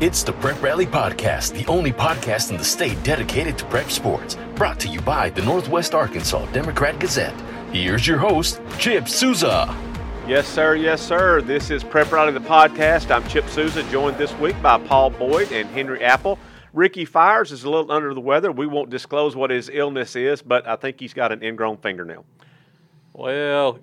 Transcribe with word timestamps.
It's 0.00 0.24
the 0.24 0.32
Prep 0.32 0.60
Rally 0.60 0.86
Podcast, 0.86 1.56
the 1.56 1.70
only 1.70 1.92
podcast 1.92 2.50
in 2.50 2.56
the 2.56 2.64
state 2.64 3.00
dedicated 3.04 3.56
to 3.58 3.64
prep 3.66 3.90
sports. 3.92 4.36
Brought 4.56 4.80
to 4.80 4.88
you 4.88 5.00
by 5.00 5.30
the 5.30 5.42
Northwest 5.42 5.94
Arkansas 5.94 6.50
Democrat 6.50 6.98
Gazette. 6.98 7.40
Here's 7.72 8.04
your 8.04 8.18
host, 8.18 8.60
Chip 8.76 9.08
Souza. 9.08 9.72
Yes, 10.26 10.48
sir. 10.48 10.74
Yes, 10.74 11.00
sir. 11.00 11.42
This 11.42 11.70
is 11.70 11.84
Prep 11.84 12.10
Rally 12.10 12.32
the 12.32 12.40
podcast. 12.40 13.14
I'm 13.14 13.26
Chip 13.28 13.48
Souza, 13.48 13.84
joined 13.84 14.18
this 14.18 14.34
week 14.38 14.60
by 14.60 14.78
Paul 14.78 15.10
Boyd 15.10 15.52
and 15.52 15.68
Henry 15.68 16.02
Apple. 16.02 16.40
Ricky 16.72 17.04
Fires 17.04 17.52
is 17.52 17.62
a 17.62 17.70
little 17.70 17.92
under 17.92 18.12
the 18.14 18.20
weather. 18.20 18.50
We 18.50 18.66
won't 18.66 18.90
disclose 18.90 19.36
what 19.36 19.50
his 19.50 19.70
illness 19.72 20.16
is, 20.16 20.42
but 20.42 20.66
I 20.66 20.74
think 20.74 20.98
he's 20.98 21.14
got 21.14 21.30
an 21.30 21.40
ingrown 21.40 21.76
fingernail. 21.76 22.24
Well, 23.12 23.78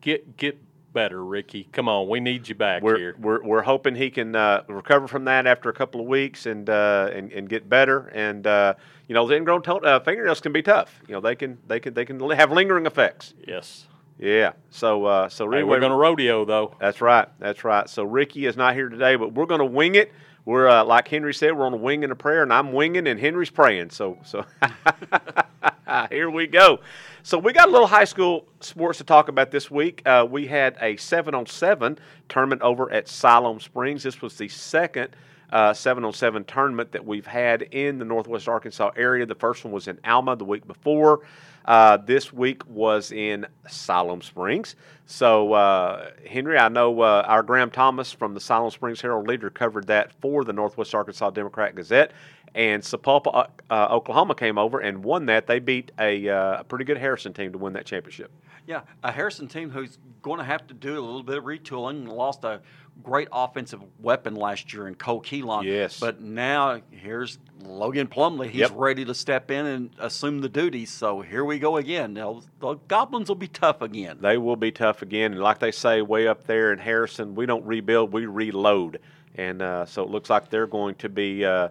get 0.00 0.36
get 0.36 0.58
better, 0.92 1.24
Ricky. 1.24 1.68
Come 1.72 1.88
on, 1.88 2.08
we 2.08 2.20
need 2.20 2.48
you 2.48 2.54
back 2.54 2.82
We're 2.82 2.96
here. 2.96 3.16
we're, 3.18 3.42
we're 3.42 3.62
hoping 3.62 3.94
he 3.94 4.10
can 4.10 4.34
uh, 4.34 4.62
recover 4.68 5.06
from 5.08 5.24
that 5.26 5.46
after 5.46 5.68
a 5.68 5.72
couple 5.72 6.00
of 6.00 6.06
weeks 6.06 6.46
and 6.46 6.68
uh, 6.68 7.10
and, 7.12 7.32
and 7.32 7.48
get 7.48 7.68
better. 7.68 8.08
And 8.14 8.46
uh, 8.46 8.74
you 9.06 9.14
know, 9.14 9.26
the 9.26 9.36
ingrown 9.36 9.62
to- 9.62 9.74
uh, 9.76 10.00
fingernails 10.00 10.40
can 10.40 10.52
be 10.52 10.62
tough. 10.62 11.00
You 11.08 11.14
know, 11.14 11.20
they 11.20 11.34
can 11.34 11.58
they 11.66 11.80
can 11.80 11.94
they 11.94 12.04
can 12.04 12.18
have 12.30 12.50
lingering 12.52 12.86
effects. 12.86 13.34
Yes. 13.46 13.86
Yeah. 14.18 14.52
So 14.70 15.04
uh, 15.04 15.28
so 15.28 15.50
Hey, 15.50 15.62
we're 15.62 15.80
going 15.80 15.92
to 15.92 15.96
rodeo 15.96 16.44
though. 16.44 16.74
That's 16.80 17.00
right. 17.00 17.28
That's 17.38 17.62
right. 17.64 17.88
So 17.88 18.02
Ricky 18.04 18.46
is 18.46 18.56
not 18.56 18.74
here 18.74 18.88
today, 18.88 19.16
but 19.16 19.32
we're 19.32 19.46
going 19.46 19.60
to 19.60 19.64
wing 19.66 19.94
it. 19.94 20.12
We're 20.44 20.66
uh, 20.68 20.84
like 20.84 21.06
Henry 21.08 21.34
said, 21.34 21.56
we're 21.56 21.66
on 21.66 21.74
a 21.74 21.78
wing 21.78 22.02
and 22.04 22.12
a 22.12 22.16
prayer, 22.16 22.42
and 22.42 22.52
I'm 22.52 22.72
winging, 22.72 23.06
and 23.06 23.20
Henry's 23.20 23.50
praying. 23.50 23.90
So 23.90 24.18
so 24.24 24.44
here 26.10 26.30
we 26.30 26.46
go. 26.46 26.80
So 27.22 27.38
we 27.38 27.52
got 27.52 27.68
a 27.68 27.70
little 27.70 27.86
high 27.86 28.04
school 28.04 28.46
sports 28.60 28.98
to 28.98 29.04
talk 29.04 29.28
about 29.28 29.50
this 29.50 29.70
week. 29.70 30.02
Uh, 30.06 30.26
we 30.28 30.46
had 30.46 30.76
a 30.80 30.96
seven 30.96 31.34
on 31.34 31.46
seven 31.46 31.98
tournament 32.28 32.62
over 32.62 32.90
at 32.90 33.08
Siloam 33.08 33.60
Springs. 33.60 34.02
This 34.02 34.22
was 34.22 34.36
the 34.36 34.48
second. 34.48 35.10
Uh, 35.50 35.72
seven 35.72 36.04
on 36.04 36.12
seven 36.12 36.44
tournament 36.44 36.92
that 36.92 37.06
we've 37.06 37.26
had 37.26 37.62
in 37.62 37.98
the 37.98 38.04
Northwest 38.04 38.48
Arkansas 38.48 38.90
area. 38.96 39.24
The 39.24 39.34
first 39.34 39.64
one 39.64 39.72
was 39.72 39.88
in 39.88 39.98
Alma 40.04 40.36
the 40.36 40.44
week 40.44 40.66
before. 40.66 41.20
Uh, 41.64 41.98
this 41.98 42.32
week 42.32 42.66
was 42.66 43.12
in 43.12 43.46
Siloam 43.68 44.22
Springs. 44.22 44.76
So, 45.06 45.52
uh, 45.52 46.10
Henry, 46.26 46.58
I 46.58 46.68
know 46.68 47.00
uh, 47.00 47.24
our 47.26 47.42
Graham 47.42 47.70
Thomas 47.70 48.10
from 48.12 48.34
the 48.34 48.40
Siloam 48.40 48.70
Springs 48.70 49.00
Herald 49.00 49.26
Leader 49.26 49.50
covered 49.50 49.86
that 49.86 50.12
for 50.20 50.44
the 50.44 50.52
Northwest 50.52 50.94
Arkansas 50.94 51.30
Democrat 51.30 51.74
Gazette. 51.74 52.12
And 52.54 52.82
Sapulpa, 52.82 53.34
uh, 53.34 53.46
uh, 53.70 53.88
Oklahoma 53.90 54.34
came 54.34 54.56
over 54.56 54.80
and 54.80 55.04
won 55.04 55.26
that. 55.26 55.46
They 55.46 55.58
beat 55.58 55.92
a, 55.98 56.26
a 56.26 56.64
pretty 56.66 56.86
good 56.86 56.96
Harrison 56.96 57.34
team 57.34 57.52
to 57.52 57.58
win 57.58 57.74
that 57.74 57.84
championship. 57.84 58.30
Yeah, 58.66 58.82
a 59.02 59.12
Harrison 59.12 59.48
team 59.48 59.70
who's 59.70 59.98
going 60.22 60.38
to 60.38 60.44
have 60.44 60.66
to 60.66 60.74
do 60.74 60.98
a 60.98 61.00
little 61.00 61.22
bit 61.22 61.38
of 61.38 61.44
retooling. 61.44 62.06
Lost 62.08 62.44
a 62.44 62.60
great 63.02 63.28
offensive 63.32 63.80
weapon 64.00 64.34
last 64.34 64.72
year 64.72 64.88
in 64.88 64.94
Cole 64.94 65.22
Keelan. 65.22 65.64
Yes. 65.64 66.00
But 66.00 66.20
now 66.20 66.80
here's 66.90 67.38
Logan 67.64 68.06
Plumley. 68.06 68.48
He's 68.48 68.60
Yep. 68.60 68.72
ready 68.74 69.04
to 69.04 69.14
step 69.14 69.50
in 69.50 69.66
and 69.66 69.90
assume 69.98 70.40
the 70.40 70.48
duties. 70.48 70.90
So 70.90 71.20
here 71.20 71.44
we 71.44 71.58
go 71.58 71.76
again. 71.76 72.14
Now, 72.14 72.42
the 72.60 72.74
Goblins 72.88 73.28
will 73.28 73.36
be 73.36 73.48
tough 73.48 73.82
again. 73.82 74.18
They 74.20 74.38
will 74.38 74.56
be 74.56 74.70
tough 74.72 75.02
again. 75.02 75.32
And 75.32 75.40
like 75.42 75.58
they 75.58 75.72
say 75.72 76.02
way 76.02 76.26
up 76.26 76.44
there 76.44 76.72
in 76.72 76.78
Harrison, 76.78 77.34
we 77.34 77.46
don't 77.46 77.64
rebuild, 77.64 78.12
we 78.12 78.26
reload. 78.26 79.00
And 79.34 79.62
uh, 79.62 79.86
so 79.86 80.02
it 80.02 80.10
looks 80.10 80.30
like 80.30 80.50
they're 80.50 80.66
going 80.66 80.96
to 80.96 81.08
be, 81.08 81.44
uh, 81.44 81.68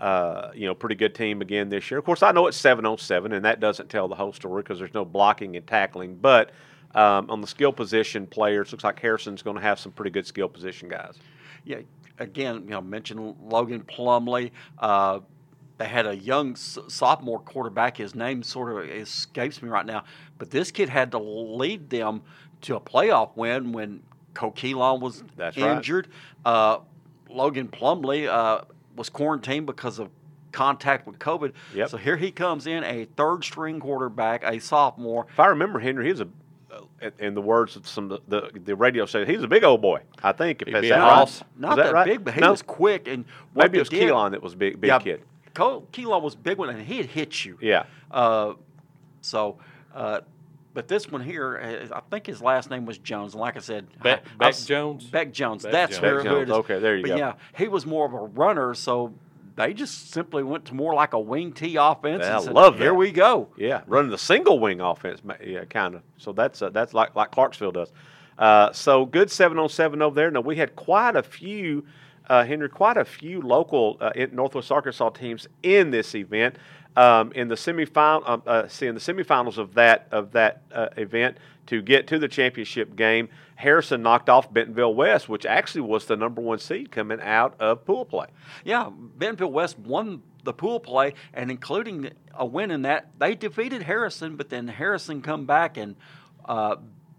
uh, 0.00 0.50
you 0.54 0.66
know, 0.66 0.74
pretty 0.74 0.94
good 0.94 1.14
team 1.14 1.42
again 1.42 1.68
this 1.68 1.90
year. 1.90 1.98
Of 1.98 2.04
course, 2.06 2.22
I 2.22 2.32
know 2.32 2.46
it's 2.46 2.56
seven 2.56 2.86
on 2.86 2.96
seven, 2.96 3.32
and 3.32 3.44
that 3.44 3.60
doesn't 3.60 3.90
tell 3.90 4.08
the 4.08 4.14
whole 4.14 4.32
story 4.32 4.62
because 4.62 4.78
there's 4.78 4.94
no 4.94 5.04
blocking 5.04 5.56
and 5.56 5.66
tackling. 5.66 6.16
But 6.16 6.50
um, 6.94 7.30
on 7.30 7.40
the 7.40 7.46
skill 7.46 7.72
position 7.72 8.26
players, 8.26 8.72
looks 8.72 8.84
like 8.84 9.00
Harrison's 9.00 9.42
going 9.42 9.56
to 9.56 9.62
have 9.62 9.78
some 9.78 9.92
pretty 9.92 10.10
good 10.10 10.26
skill 10.26 10.48
position 10.48 10.88
guys. 10.88 11.16
Yeah, 11.64 11.78
again, 12.18 12.64
you 12.64 12.70
know, 12.70 12.80
mentioned 12.80 13.36
Logan 13.42 13.80
Plumley. 13.82 14.52
Uh, 14.78 15.20
they 15.78 15.86
had 15.86 16.06
a 16.06 16.14
young 16.16 16.56
sophomore 16.56 17.40
quarterback. 17.40 17.96
His 17.96 18.14
name 18.14 18.42
sort 18.42 18.72
of 18.72 18.90
escapes 18.90 19.62
me 19.62 19.68
right 19.68 19.86
now, 19.86 20.04
but 20.38 20.50
this 20.50 20.70
kid 20.70 20.88
had 20.88 21.10
to 21.12 21.18
lead 21.18 21.88
them 21.88 22.22
to 22.62 22.76
a 22.76 22.80
playoff 22.80 23.34
win 23.36 23.72
when 23.72 24.02
Cole 24.34 24.52
Keelan 24.52 25.00
was 25.00 25.24
That's 25.36 25.56
right. 25.56 25.76
injured. 25.76 26.08
Uh, 26.44 26.78
Logan 27.30 27.68
Plumley 27.68 28.28
uh, 28.28 28.60
was 28.96 29.08
quarantined 29.08 29.66
because 29.66 29.98
of 29.98 30.10
contact 30.52 31.06
with 31.06 31.18
COVID. 31.18 31.52
Yep. 31.74 31.90
So 31.90 31.96
here 31.96 32.16
he 32.16 32.30
comes 32.30 32.66
in, 32.66 32.84
a 32.84 33.06
third 33.16 33.44
string 33.44 33.80
quarterback, 33.80 34.42
a 34.44 34.58
sophomore. 34.58 35.26
If 35.30 35.40
I 35.40 35.46
remember, 35.46 35.78
Henry, 35.78 36.06
he 36.06 36.10
was 36.10 36.20
a, 36.20 36.28
in- 37.00 37.12
in 37.18 37.34
the 37.34 37.40
words 37.42 37.76
of 37.76 37.86
some 37.88 38.08
the, 38.08 38.20
the, 38.28 38.50
the 38.64 38.74
radio 38.76 39.06
station, 39.06 39.28
he 39.28 39.36
was 39.36 39.44
a 39.44 39.48
big 39.48 39.64
old 39.64 39.80
boy. 39.82 40.00
I 40.22 40.32
think 40.32 40.62
if 40.62 40.68
He'd 40.68 40.74
that's 40.74 40.82
be 40.82 40.88
that 40.90 40.98
a 40.98 41.02
right. 41.02 41.14
house. 41.14 41.42
Not 41.56 41.78
Is 41.78 41.84
that, 41.84 41.92
right? 41.94 42.06
big, 42.06 42.24
but 42.24 42.34
he 42.34 42.40
No? 42.40 42.50
was 42.52 42.62
quick. 42.62 43.08
And 43.08 43.24
what 43.54 43.64
Maybe 43.66 43.78
it 43.78 43.80
was 43.82 43.88
did- 43.88 44.08
Keelan 44.10 44.30
that 44.32 44.42
was 44.42 44.54
big, 44.54 44.80
big 44.80 44.88
yeah, 44.88 44.98
kid. 44.98 45.22
Keelan 45.54 46.22
was 46.22 46.34
big 46.34 46.58
one, 46.58 46.68
and 46.70 46.80
he'd 46.80 47.06
hit 47.06 47.44
you. 47.44 47.58
Yeah. 47.60 47.84
Uh, 48.10 48.54
so, 49.20 49.58
uh, 49.94 50.20
but 50.72 50.86
this 50.86 51.08
one 51.10 51.20
here, 51.22 51.58
uh, 51.92 51.96
I 51.96 52.00
think 52.10 52.26
his 52.26 52.40
last 52.40 52.70
name 52.70 52.86
was 52.86 52.96
Jones. 52.98 53.34
And 53.34 53.40
like 53.40 53.56
I 53.56 53.60
said, 53.60 53.86
Beck- 54.02 54.20
I- 54.24 54.36
Beck 54.38 54.54
I've- 54.54 54.64
Jones? 54.66 55.04
Beck 55.06 55.32
Jones. 55.32 55.64
Beck 55.64 55.72
That's 55.72 55.92
Jones. 55.98 56.02
where, 56.02 56.16
Beck 56.22 56.26
who 56.26 56.36
it 56.36 56.46
Jones. 56.46 56.48
is. 56.50 56.54
Okay, 56.56 56.78
there 56.78 56.96
you 56.96 57.02
but 57.02 57.08
go. 57.08 57.16
yeah, 57.16 57.32
he 57.56 57.66
was 57.68 57.84
more 57.86 58.06
of 58.06 58.12
a 58.12 58.18
runner, 58.18 58.74
so 58.74 59.12
they 59.56 59.74
just 59.74 60.10
simply 60.10 60.42
went 60.42 60.64
to 60.66 60.74
more 60.74 60.94
like 60.94 61.12
a 61.12 61.20
wing 61.20 61.52
T 61.52 61.76
offense. 61.76 62.24
I 62.24 62.36
and 62.36 62.44
said, 62.44 62.52
love 62.52 62.78
Here 62.78 62.90
that. 62.90 62.94
we 62.94 63.10
go. 63.10 63.48
Yeah, 63.56 63.82
running 63.86 64.10
the 64.10 64.18
single 64.18 64.58
wing 64.58 64.80
offense, 64.80 65.20
yeah, 65.44 65.64
kind 65.64 65.94
of. 65.94 66.02
So 66.16 66.32
that's 66.32 66.62
uh, 66.62 66.70
that's 66.70 66.94
like 66.94 67.14
like 67.14 67.30
Clarksville 67.30 67.72
does. 67.72 67.92
Uh, 68.38 68.72
so 68.72 69.04
good 69.04 69.30
seven 69.30 69.58
on 69.58 69.68
seven 69.68 70.00
over 70.02 70.14
there. 70.14 70.30
Now 70.30 70.40
we 70.40 70.56
had 70.56 70.74
quite 70.74 71.14
a 71.14 71.22
few, 71.22 71.84
uh, 72.28 72.44
Henry, 72.44 72.68
quite 72.68 72.96
a 72.96 73.04
few 73.04 73.42
local 73.42 73.98
uh, 74.00 74.12
Northwest 74.32 74.72
Arkansas 74.72 75.10
teams 75.10 75.46
in 75.62 75.90
this 75.90 76.14
event. 76.14 76.56
Um, 76.96 77.30
in 77.32 77.46
the 77.46 77.54
semifinal, 77.54 78.28
um, 78.28 78.42
uh, 78.46 78.66
see 78.66 78.86
in 78.86 78.94
the 78.96 79.00
semifinals 79.00 79.58
of 79.58 79.74
that 79.74 80.08
of 80.10 80.32
that 80.32 80.62
uh, 80.72 80.88
event 80.96 81.36
to 81.66 81.82
get 81.82 82.06
to 82.08 82.18
the 82.18 82.28
championship 82.28 82.96
game, 82.96 83.28
Harrison 83.56 84.02
knocked 84.02 84.28
off 84.28 84.52
Bentonville 84.52 84.94
West, 84.94 85.28
which 85.28 85.44
actually 85.46 85.82
was 85.82 86.06
the 86.06 86.16
number 86.16 86.40
one 86.40 86.58
seed 86.58 86.90
coming 86.90 87.20
out 87.20 87.54
of 87.60 87.84
pool 87.84 88.04
play. 88.04 88.26
Yeah, 88.64 88.90
Bentonville 88.90 89.52
West 89.52 89.78
won 89.78 90.22
the 90.44 90.52
pool 90.52 90.80
play, 90.80 91.14
and 91.34 91.50
including 91.50 92.10
a 92.34 92.46
win 92.46 92.70
in 92.70 92.82
that, 92.82 93.10
they 93.18 93.34
defeated 93.34 93.82
Harrison, 93.82 94.36
but 94.36 94.48
then 94.48 94.68
Harrison 94.68 95.22
come 95.22 95.44
back 95.44 95.76
and 95.76 95.96
uh, 96.46 96.76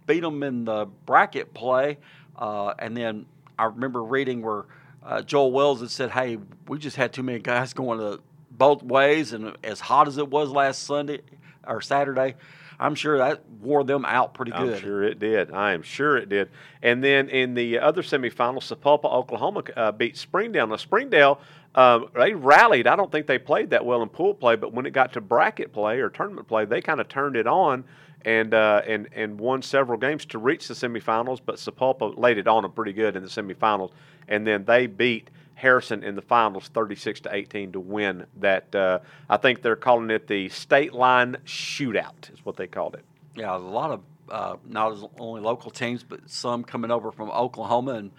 beat 0.07 0.22
them 0.22 0.41
in 0.44 0.66
the 0.66 0.88
bracket 1.06 1.53
play. 1.53 1.97
Uh, 2.35 2.73
and 2.79 2.97
then 2.97 3.28
I 3.59 3.66
remember 3.66 4.03
reading 4.03 4.41
where 4.41 4.66
uh, 5.03 5.22
Joel 5.22 5.52
Wells 5.52 5.81
had 5.81 5.91
said, 5.91 6.12
"Hey, 6.12 6.38
we 6.68 6.79
just 6.79 6.96
had 6.96 7.13
too 7.13 7.23
many 7.23 7.40
guys 7.40 7.73
going 7.73 8.00
to 8.00 8.19
both 8.50 8.84
ways, 8.84 9.34
and 9.34 9.56
as 9.63 9.79
hot 9.79 10.08
as 10.08 10.18
it 10.18 10.29
was 10.29 10.50
last 10.50 10.84
Sunday 10.84 11.22
or 11.66 11.81
Saturday." 11.81 12.35
I'm 12.81 12.96
sure 12.96 13.19
that 13.19 13.47
wore 13.62 13.84
them 13.84 14.06
out 14.06 14.34
pretty 14.34 14.52
good. 14.52 14.74
I'm 14.74 14.80
sure 14.80 15.03
it 15.03 15.19
did. 15.19 15.52
I 15.52 15.74
am 15.74 15.84
sure 15.84 16.18
it 16.18 16.30
did. 16.30 16.50
And 16.81 17.03
then 17.03 17.30
in 17.30 17.53
the 17.53 17.78
other 17.78 18.02
semifinal, 18.02 18.58
Sapulpa, 18.58 19.06
Oklahoma 19.06 19.64
uh, 19.78 19.92
beat 19.92 20.18
Springdale. 20.18 20.66
Now, 20.66 20.78
Springdale, 20.78 21.40
um, 21.75 22.08
they 22.16 22.34
rallied. 22.34 22.88
I 22.88 22.96
don't 22.96 23.12
think 23.12 23.28
they 23.28 23.38
played 23.38 23.70
that 23.70 23.86
well 23.86 24.02
in 24.02 24.09
pool 24.09 24.34
play, 24.34 24.56
but 24.56 24.74
when 24.74 24.88
it 24.88 24.91
got 24.91 25.14
to 25.14 25.22
bracket 25.22 25.72
play 25.72 26.00
or 26.00 26.09
tournament 26.09 26.47
play, 26.47 26.66
they 26.66 26.81
kind 26.81 27.00
of 27.00 27.08
turned 27.08 27.36
it 27.36 27.46
on 27.46 27.84
and 28.25 28.53
uh, 28.53 28.81
and 28.88 29.08
and 29.14 29.40
won 29.40 29.62
several 29.62 29.97
games 29.97 30.25
to 30.25 30.40
reach 30.40 30.68
the 30.68 30.74
semifinals. 30.74 31.40
But 31.46 31.56
Sapulpa 31.56 32.18
laid 32.18 32.40
it 32.40 32.47
on 32.47 32.64
them 32.64 32.72
pretty 32.72 32.94
good 32.94 33.16
in 33.16 33.22
the 33.22 33.30
semifinals, 33.30 33.91
and 34.28 34.46
then 34.46 34.66
they 34.66 34.88
beat. 34.88 35.30
Harrison 35.62 36.04
in 36.04 36.16
the 36.16 36.22
finals, 36.24 36.70
36 36.70 37.22
to 37.22 37.36
18, 37.36 37.74
to 37.74 37.80
win 37.80 38.26
that. 38.38 38.74
Uh, 38.74 39.00
I 39.30 39.38
think 39.38 39.62
they're 39.62 39.76
calling 39.76 40.10
it 40.10 40.28
the 40.28 40.50
state 40.50 40.94
line 40.94 41.38
shootout, 41.46 42.34
is 42.34 42.44
what 42.44 42.58
they 42.58 42.66
called 42.66 42.96
it. 42.96 43.06
Yeah, 43.36 43.56
a 43.56 43.60
lot 43.60 43.92
of 43.92 44.02
uh, 44.30 44.56
not 44.66 44.98
only 45.20 45.42
local 45.42 45.70
teams, 45.70 46.04
but 46.04 46.30
some 46.30 46.64
coming 46.64 46.90
over 46.90 47.12
from 47.12 47.30
Oklahoma 47.30 47.94
and 47.94 48.12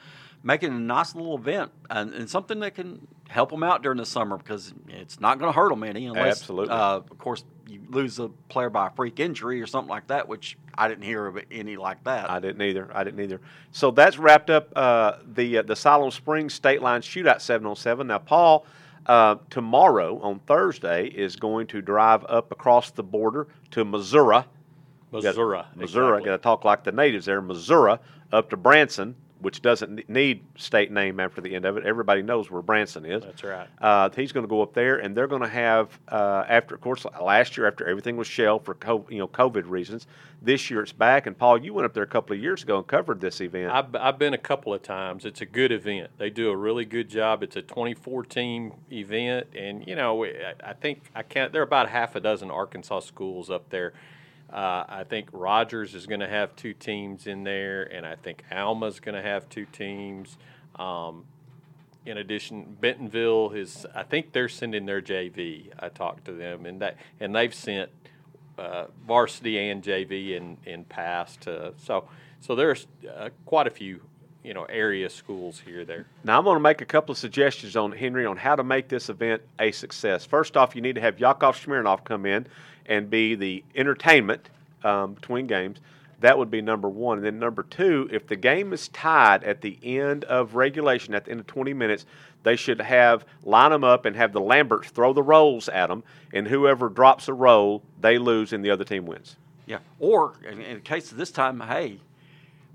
making 0.42 0.70
a 0.70 0.78
nice 0.78 1.14
little 1.14 1.36
event 1.36 1.70
and, 1.90 2.12
and 2.14 2.28
something 2.28 2.60
that 2.60 2.74
can 2.74 3.06
help 3.28 3.50
them 3.50 3.62
out 3.62 3.82
during 3.82 3.98
the 3.98 4.06
summer 4.06 4.36
because 4.36 4.74
it's 4.88 5.20
not 5.20 5.38
going 5.38 5.52
to 5.52 5.58
hurt 5.58 5.70
them 5.70 5.82
any 5.84 6.06
unless, 6.06 6.40
Absolutely. 6.40 6.74
Uh, 6.74 6.96
of 6.96 7.18
course, 7.18 7.44
you 7.68 7.80
lose 7.88 8.18
a 8.18 8.28
player 8.48 8.68
by 8.68 8.88
a 8.88 8.90
freak 8.90 9.20
injury 9.20 9.60
or 9.60 9.66
something 9.66 9.88
like 9.88 10.06
that, 10.08 10.28
which 10.28 10.58
I 10.76 10.88
didn't 10.88 11.04
hear 11.04 11.26
of 11.26 11.38
any 11.50 11.76
like 11.76 12.04
that. 12.04 12.30
I 12.30 12.40
didn't 12.40 12.62
either. 12.62 12.90
I 12.92 13.04
didn't 13.04 13.20
either. 13.20 13.40
So 13.70 13.90
that's 13.90 14.18
wrapped 14.18 14.50
up 14.50 14.72
uh, 14.76 15.18
the 15.34 15.58
uh, 15.58 15.62
the 15.62 15.76
Siloam 15.76 16.10
Springs 16.10 16.54
State 16.54 16.82
Line 16.82 17.00
Shootout 17.00 17.40
seven 17.40 17.66
on 17.66 17.76
seven. 17.76 18.08
Now, 18.08 18.18
Paul, 18.18 18.66
uh, 19.06 19.36
tomorrow 19.48 20.18
on 20.20 20.40
Thursday 20.40 21.06
is 21.06 21.36
going 21.36 21.66
to 21.68 21.80
drive 21.80 22.24
up 22.28 22.52
across 22.52 22.90
the 22.90 23.02
border 23.02 23.48
to 23.70 23.84
Missouri. 23.84 24.44
Missouri. 25.10 25.62
Missouri. 25.76 26.18
exactly. 26.18 26.24
Got 26.24 26.36
to 26.36 26.42
talk 26.42 26.64
like 26.64 26.84
the 26.84 26.92
natives 26.92 27.26
there. 27.26 27.40
Missouri 27.40 27.98
up 28.32 28.50
to 28.50 28.56
Branson, 28.56 29.14
which 29.42 29.60
doesn't 29.60 30.08
need 30.08 30.44
state 30.56 30.90
name 30.90 31.20
after 31.20 31.40
the 31.40 31.54
end 31.54 31.64
of 31.64 31.76
it. 31.76 31.84
Everybody 31.84 32.22
knows 32.22 32.50
where 32.50 32.62
Branson 32.62 33.04
is. 33.04 33.22
That's 33.22 33.44
right. 33.44 33.68
Uh, 33.80 34.08
he's 34.14 34.32
going 34.32 34.44
to 34.44 34.48
go 34.48 34.62
up 34.62 34.72
there, 34.72 34.98
and 34.98 35.16
they're 35.16 35.26
going 35.26 35.42
to 35.42 35.48
have 35.48 35.98
uh, 36.08 36.44
after, 36.48 36.74
of 36.74 36.80
course, 36.80 37.04
last 37.20 37.56
year 37.56 37.66
after 37.66 37.86
everything 37.86 38.16
was 38.16 38.26
shelved 38.26 38.64
for 38.64 38.74
co- 38.74 39.06
you 39.10 39.18
know 39.18 39.28
COVID 39.28 39.68
reasons. 39.68 40.06
This 40.40 40.70
year 40.70 40.82
it's 40.82 40.92
back, 40.92 41.26
and 41.26 41.36
Paul, 41.36 41.62
you 41.62 41.74
went 41.74 41.86
up 41.86 41.94
there 41.94 42.02
a 42.02 42.06
couple 42.06 42.34
of 42.34 42.42
years 42.42 42.62
ago 42.62 42.78
and 42.78 42.86
covered 42.86 43.20
this 43.20 43.40
event. 43.40 43.72
I've, 43.72 43.94
I've 43.94 44.18
been 44.18 44.34
a 44.34 44.38
couple 44.38 44.74
of 44.74 44.82
times. 44.82 45.24
It's 45.24 45.40
a 45.40 45.46
good 45.46 45.70
event. 45.70 46.10
They 46.18 46.30
do 46.30 46.50
a 46.50 46.56
really 46.56 46.84
good 46.84 47.08
job. 47.08 47.42
It's 47.42 47.56
a 47.56 47.62
24 47.62 48.24
team 48.24 48.72
event, 48.90 49.48
and 49.56 49.86
you 49.86 49.94
know, 49.94 50.24
I 50.24 50.54
I 50.64 50.72
think 50.72 51.02
I 51.14 51.22
can't. 51.22 51.52
There 51.52 51.62
are 51.62 51.64
about 51.64 51.88
half 51.88 52.16
a 52.16 52.20
dozen 52.20 52.50
Arkansas 52.50 53.00
schools 53.00 53.50
up 53.50 53.70
there. 53.70 53.92
Uh, 54.52 54.84
I 54.86 55.04
think 55.04 55.28
Rogers 55.32 55.94
is 55.94 56.06
going 56.06 56.20
to 56.20 56.28
have 56.28 56.54
two 56.56 56.74
teams 56.74 57.26
in 57.26 57.42
there, 57.42 57.84
and 57.84 58.04
I 58.04 58.16
think 58.16 58.44
Alma's 58.50 59.00
going 59.00 59.14
to 59.14 59.22
have 59.22 59.48
two 59.48 59.64
teams. 59.66 60.36
Um, 60.76 61.24
in 62.04 62.18
addition, 62.18 62.76
Bentonville 62.80 63.52
is. 63.52 63.86
I 63.94 64.02
think 64.02 64.32
they're 64.32 64.48
sending 64.48 64.84
their 64.84 65.00
JV. 65.00 65.70
I 65.78 65.88
talked 65.88 66.26
to 66.26 66.32
them, 66.32 66.66
and 66.66 66.80
that 66.80 66.96
and 67.20 67.34
they've 67.34 67.54
sent 67.54 67.90
uh, 68.58 68.86
varsity 69.06 69.70
and 69.70 69.82
JV 69.82 70.36
in 70.36 70.58
in 70.66 70.84
past. 70.84 71.48
Uh, 71.48 71.70
so 71.78 72.08
so 72.40 72.54
there's 72.54 72.86
uh, 73.16 73.30
quite 73.46 73.66
a 73.66 73.70
few 73.70 74.00
you 74.42 74.52
know 74.52 74.64
area 74.64 75.08
schools 75.08 75.62
here 75.64 75.84
there. 75.84 76.06
Now, 76.24 76.38
I'm 76.38 76.44
going 76.44 76.56
to 76.56 76.60
make 76.60 76.80
a 76.80 76.86
couple 76.86 77.12
of 77.12 77.18
suggestions 77.18 77.76
on 77.76 77.92
Henry 77.92 78.26
on 78.26 78.36
how 78.36 78.56
to 78.56 78.64
make 78.64 78.88
this 78.88 79.08
event 79.08 79.42
a 79.58 79.70
success. 79.70 80.26
First 80.26 80.56
off, 80.56 80.74
you 80.74 80.82
need 80.82 80.96
to 80.96 81.00
have 81.00 81.20
Yakov 81.20 81.56
Smirnoff 81.64 82.04
come 82.04 82.26
in 82.26 82.46
and 82.86 83.10
be 83.10 83.34
the 83.34 83.64
entertainment 83.74 84.50
um, 84.84 85.14
between 85.14 85.46
games. 85.46 85.78
That 86.20 86.38
would 86.38 86.50
be 86.50 86.62
number 86.62 86.88
one. 86.88 87.18
And 87.18 87.26
then 87.26 87.38
number 87.40 87.64
two, 87.64 88.08
if 88.12 88.28
the 88.28 88.36
game 88.36 88.72
is 88.72 88.88
tied 88.88 89.42
at 89.42 89.60
the 89.60 89.76
end 89.82 90.22
of 90.24 90.54
regulation, 90.54 91.14
at 91.14 91.24
the 91.24 91.32
end 91.32 91.40
of 91.40 91.46
20 91.48 91.74
minutes, 91.74 92.06
they 92.44 92.54
should 92.56 92.80
have 92.80 93.24
line 93.42 93.72
them 93.72 93.82
up 93.84 94.04
and 94.04 94.14
have 94.16 94.32
the 94.32 94.40
Lamberts 94.40 94.90
throw 94.90 95.12
the 95.12 95.22
rolls 95.22 95.68
at 95.68 95.88
them, 95.88 96.04
and 96.32 96.46
whoever 96.46 96.88
drops 96.88 97.28
a 97.28 97.34
roll, 97.34 97.82
they 98.00 98.18
lose, 98.18 98.52
and 98.52 98.64
the 98.64 98.70
other 98.70 98.84
team 98.84 99.04
wins. 99.04 99.36
Yeah. 99.66 99.78
Or 99.98 100.34
in, 100.48 100.60
in 100.60 100.74
the 100.76 100.80
case 100.80 101.10
of 101.10 101.18
this 101.18 101.30
time, 101.30 101.60
hey, 101.60 101.98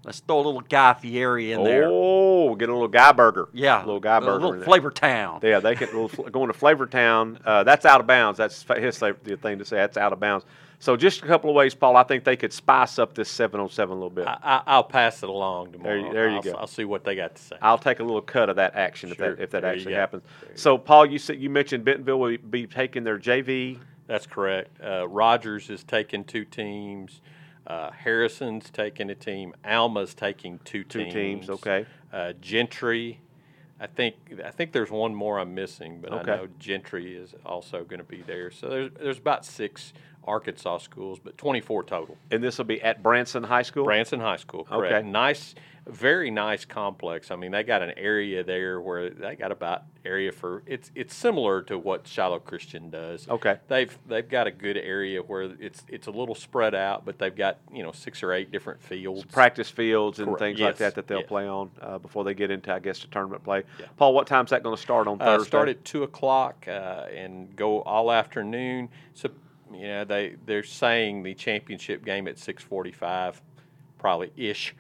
let's 0.04 0.20
throw 0.22 0.38
a 0.38 0.44
little 0.44 0.62
Guy 0.62 0.94
Fieri 0.94 1.52
in 1.52 1.64
there. 1.64 1.88
Oh, 1.88 2.56
get 2.56 2.70
a 2.70 2.74
little 2.74 2.88
guy 2.88 3.12
burger. 3.12 3.50
Yeah. 3.54 3.84
a 3.84 3.86
little 3.86 4.00
guy 4.00 4.18
a 4.18 4.22
burger. 4.22 4.46
little. 4.48 4.64
Flavor 4.64 4.92
Town. 4.92 5.40
Yeah, 5.44 5.60
they 5.60 5.76
can 5.76 5.88
little 5.88 6.08
fl- 6.10 6.24
going 6.24 6.52
to 6.52 6.58
Flavortown. 6.58 7.40
Uh, 7.46 7.64
that's 7.64 7.86
out 7.86 8.00
of 8.02 8.08
bounds. 8.08 8.38
That's 8.38 8.64
his 8.78 8.98
fa- 8.98 9.16
the 9.24 9.38
thing 9.38 9.60
to 9.60 9.66
say. 9.66 9.78
That's 9.78 9.98
out 9.98 10.14
of 10.14 10.20
bounds. 10.20 10.46
So 10.80 10.96
just 10.96 11.24
a 11.24 11.26
couple 11.26 11.50
of 11.50 11.56
ways, 11.56 11.74
Paul. 11.74 11.98
I 11.98 12.04
think 12.04 12.24
they 12.24 12.36
could 12.36 12.54
spice 12.54 13.00
up 13.00 13.16
this 13.16 13.30
seven 13.30 13.60
on 13.60 13.70
seven 13.70 13.94
a 13.94 13.96
little 13.96 14.12
bit. 14.12 14.28
I, 14.28 14.38
I, 14.44 14.62
I'll 14.68 14.84
pass 14.84 15.24
it 15.24 15.30
along 15.30 15.72
tomorrow. 15.72 15.96
you- 16.06 16.14
there 16.14 16.30
you 16.30 16.36
I'll, 16.36 16.42
go. 16.44 16.52
I'll 16.54 16.68
see 16.68 16.86
what 16.86 17.04
they 17.04 17.16
got 17.16 17.36
to 17.36 17.42
say. 17.42 17.56
I'll 17.62 17.80
take 17.80 18.00
a 18.00 18.04
little 18.04 18.22
cut 18.22 18.50
of 18.50 18.58
that 18.58 18.76
action 18.76 19.12
if 19.12 19.18
that 19.18 19.40
if 19.40 19.50
that 19.52 19.64
actually 19.64 19.96
happens. 19.96 20.24
So 20.56 20.78
Paul, 20.78 21.08
you 21.08 21.18
said 21.18 21.40
you 21.40 21.50
mentioned 21.50 21.84
Bentonville 21.84 22.20
will 22.20 22.38
be 22.38 22.68
taking 22.68 23.04
their 23.04 23.18
JV. 23.20 23.80
That's 24.06 24.28
correct. 24.28 24.80
Uh, 24.82 25.08
Rogers 25.08 25.70
is 25.70 25.84
taking 25.84 26.24
two 26.24 26.46
teams. 26.46 27.22
Uh, 27.68 27.92
Harrison's 27.92 28.70
taking 28.70 29.10
a 29.10 29.16
team. 29.16 29.54
Alma's 29.66 30.14
taking 30.14 30.60
two, 30.64 30.86
teams. 30.86 31.12
Two 31.14 31.20
teams. 31.20 31.50
okay. 31.50 31.86
Uh, 32.14 32.32
Gentry, 32.40 33.20
I 33.80 33.88
think 33.88 34.16
I 34.44 34.52
think 34.52 34.72
there's 34.72 34.90
one 34.90 35.14
more 35.14 35.38
I'm 35.38 35.54
missing, 35.54 36.00
but 36.02 36.14
Okay. 36.14 36.32
I 36.32 36.36
know 36.38 36.48
Gentry 36.60 37.16
is 37.16 37.36
also 37.46 37.84
going 37.84 38.00
to 38.00 38.06
be 38.06 38.22
there. 38.22 38.52
So 38.52 38.70
there's 38.70 38.92
there's 38.94 39.18
about 39.18 39.46
six 39.46 39.92
Arkansas 40.28 40.80
schools, 40.80 41.20
but 41.24 41.38
24 41.38 41.84
total. 41.84 42.18
And 42.32 42.44
this 42.44 42.58
will 42.58 42.66
be 42.66 42.82
at 42.82 43.02
Branson 43.02 43.44
High 43.44 43.62
School. 43.64 43.86
Branson 43.86 44.20
High 44.20 44.36
School, 44.38 44.66
correct. 44.66 44.94
Okay. 44.94 45.08
Nice, 45.08 45.56
very 45.88 46.30
nice 46.30 46.66
complex. 46.66 47.32
I 47.32 47.38
mean, 47.38 47.52
they 47.52 47.64
got 47.64 47.82
an 47.82 47.94
area 47.98 48.44
there 48.44 48.82
where 48.82 49.10
they 49.10 49.36
got 49.36 49.52
about 49.54 49.84
area 50.06 50.32
for 50.32 50.64
it's 50.66 50.92
it's 50.96 51.14
similar 51.14 51.62
to 51.62 51.78
what 51.78 52.08
Shiloh 52.08 52.40
Christian 52.40 52.90
does. 52.90 53.28
Okay. 53.30 53.58
They've 53.70 53.98
they've 54.08 54.28
got 54.28 54.48
a 54.48 54.52
good 54.52 54.78
area 54.78 55.22
where 55.22 55.44
it's 55.60 55.84
it's 55.88 56.08
a 56.08 56.12
little 56.12 56.36
spread 56.36 56.76
out, 56.76 57.06
but 57.06 57.18
they've 57.20 57.36
got 57.36 57.60
you 57.74 57.84
know 57.84 57.94
six 57.94 58.22
or 58.22 58.34
eight 58.34 58.52
different 58.52 58.82
fields. 58.82 59.24
Practice 59.32 59.70
fields 59.70 60.20
and 60.20 60.28
Correct. 60.28 60.40
things 60.40 60.60
like 60.60 60.78
that 60.78 60.96
that 60.96 61.08
they'll 61.08 61.20
yes. 61.20 61.28
play 61.28 61.48
on 61.48 61.72
uh, 61.82 61.98
before 62.00 62.24
they 62.26 62.34
get 62.34 62.52
into, 62.52 62.74
I 62.74 62.80
guess, 62.80 63.00
the 63.00 63.08
tournament 63.08 63.44
play. 63.46 63.64
Yeah. 63.80 63.86
Paul, 63.96 64.14
what 64.14 64.28
time's 64.28 64.50
that 64.50 64.64
going 64.64 64.76
to 64.76 64.82
start 64.82 65.08
on 65.08 65.22
Uh, 65.22 65.26
Thursday? 65.38 65.48
start 65.48 65.70
at 65.70 65.86
two 65.86 66.04
o'clock 66.04 66.66
uh, 66.68 67.06
and 67.16 67.56
go 67.56 67.82
all 67.84 68.12
afternoon. 68.12 68.90
So 69.14 69.30
you 69.74 69.88
know 69.88 70.06
they 70.06 70.36
they're 70.46 70.64
saying 70.64 71.24
the 71.24 71.34
championship 71.34 72.04
game 72.06 72.28
at 72.28 72.38
six 72.38 72.64
forty 72.64 72.92
five, 72.92 73.42
probably 73.98 74.32
ish. 74.36 74.76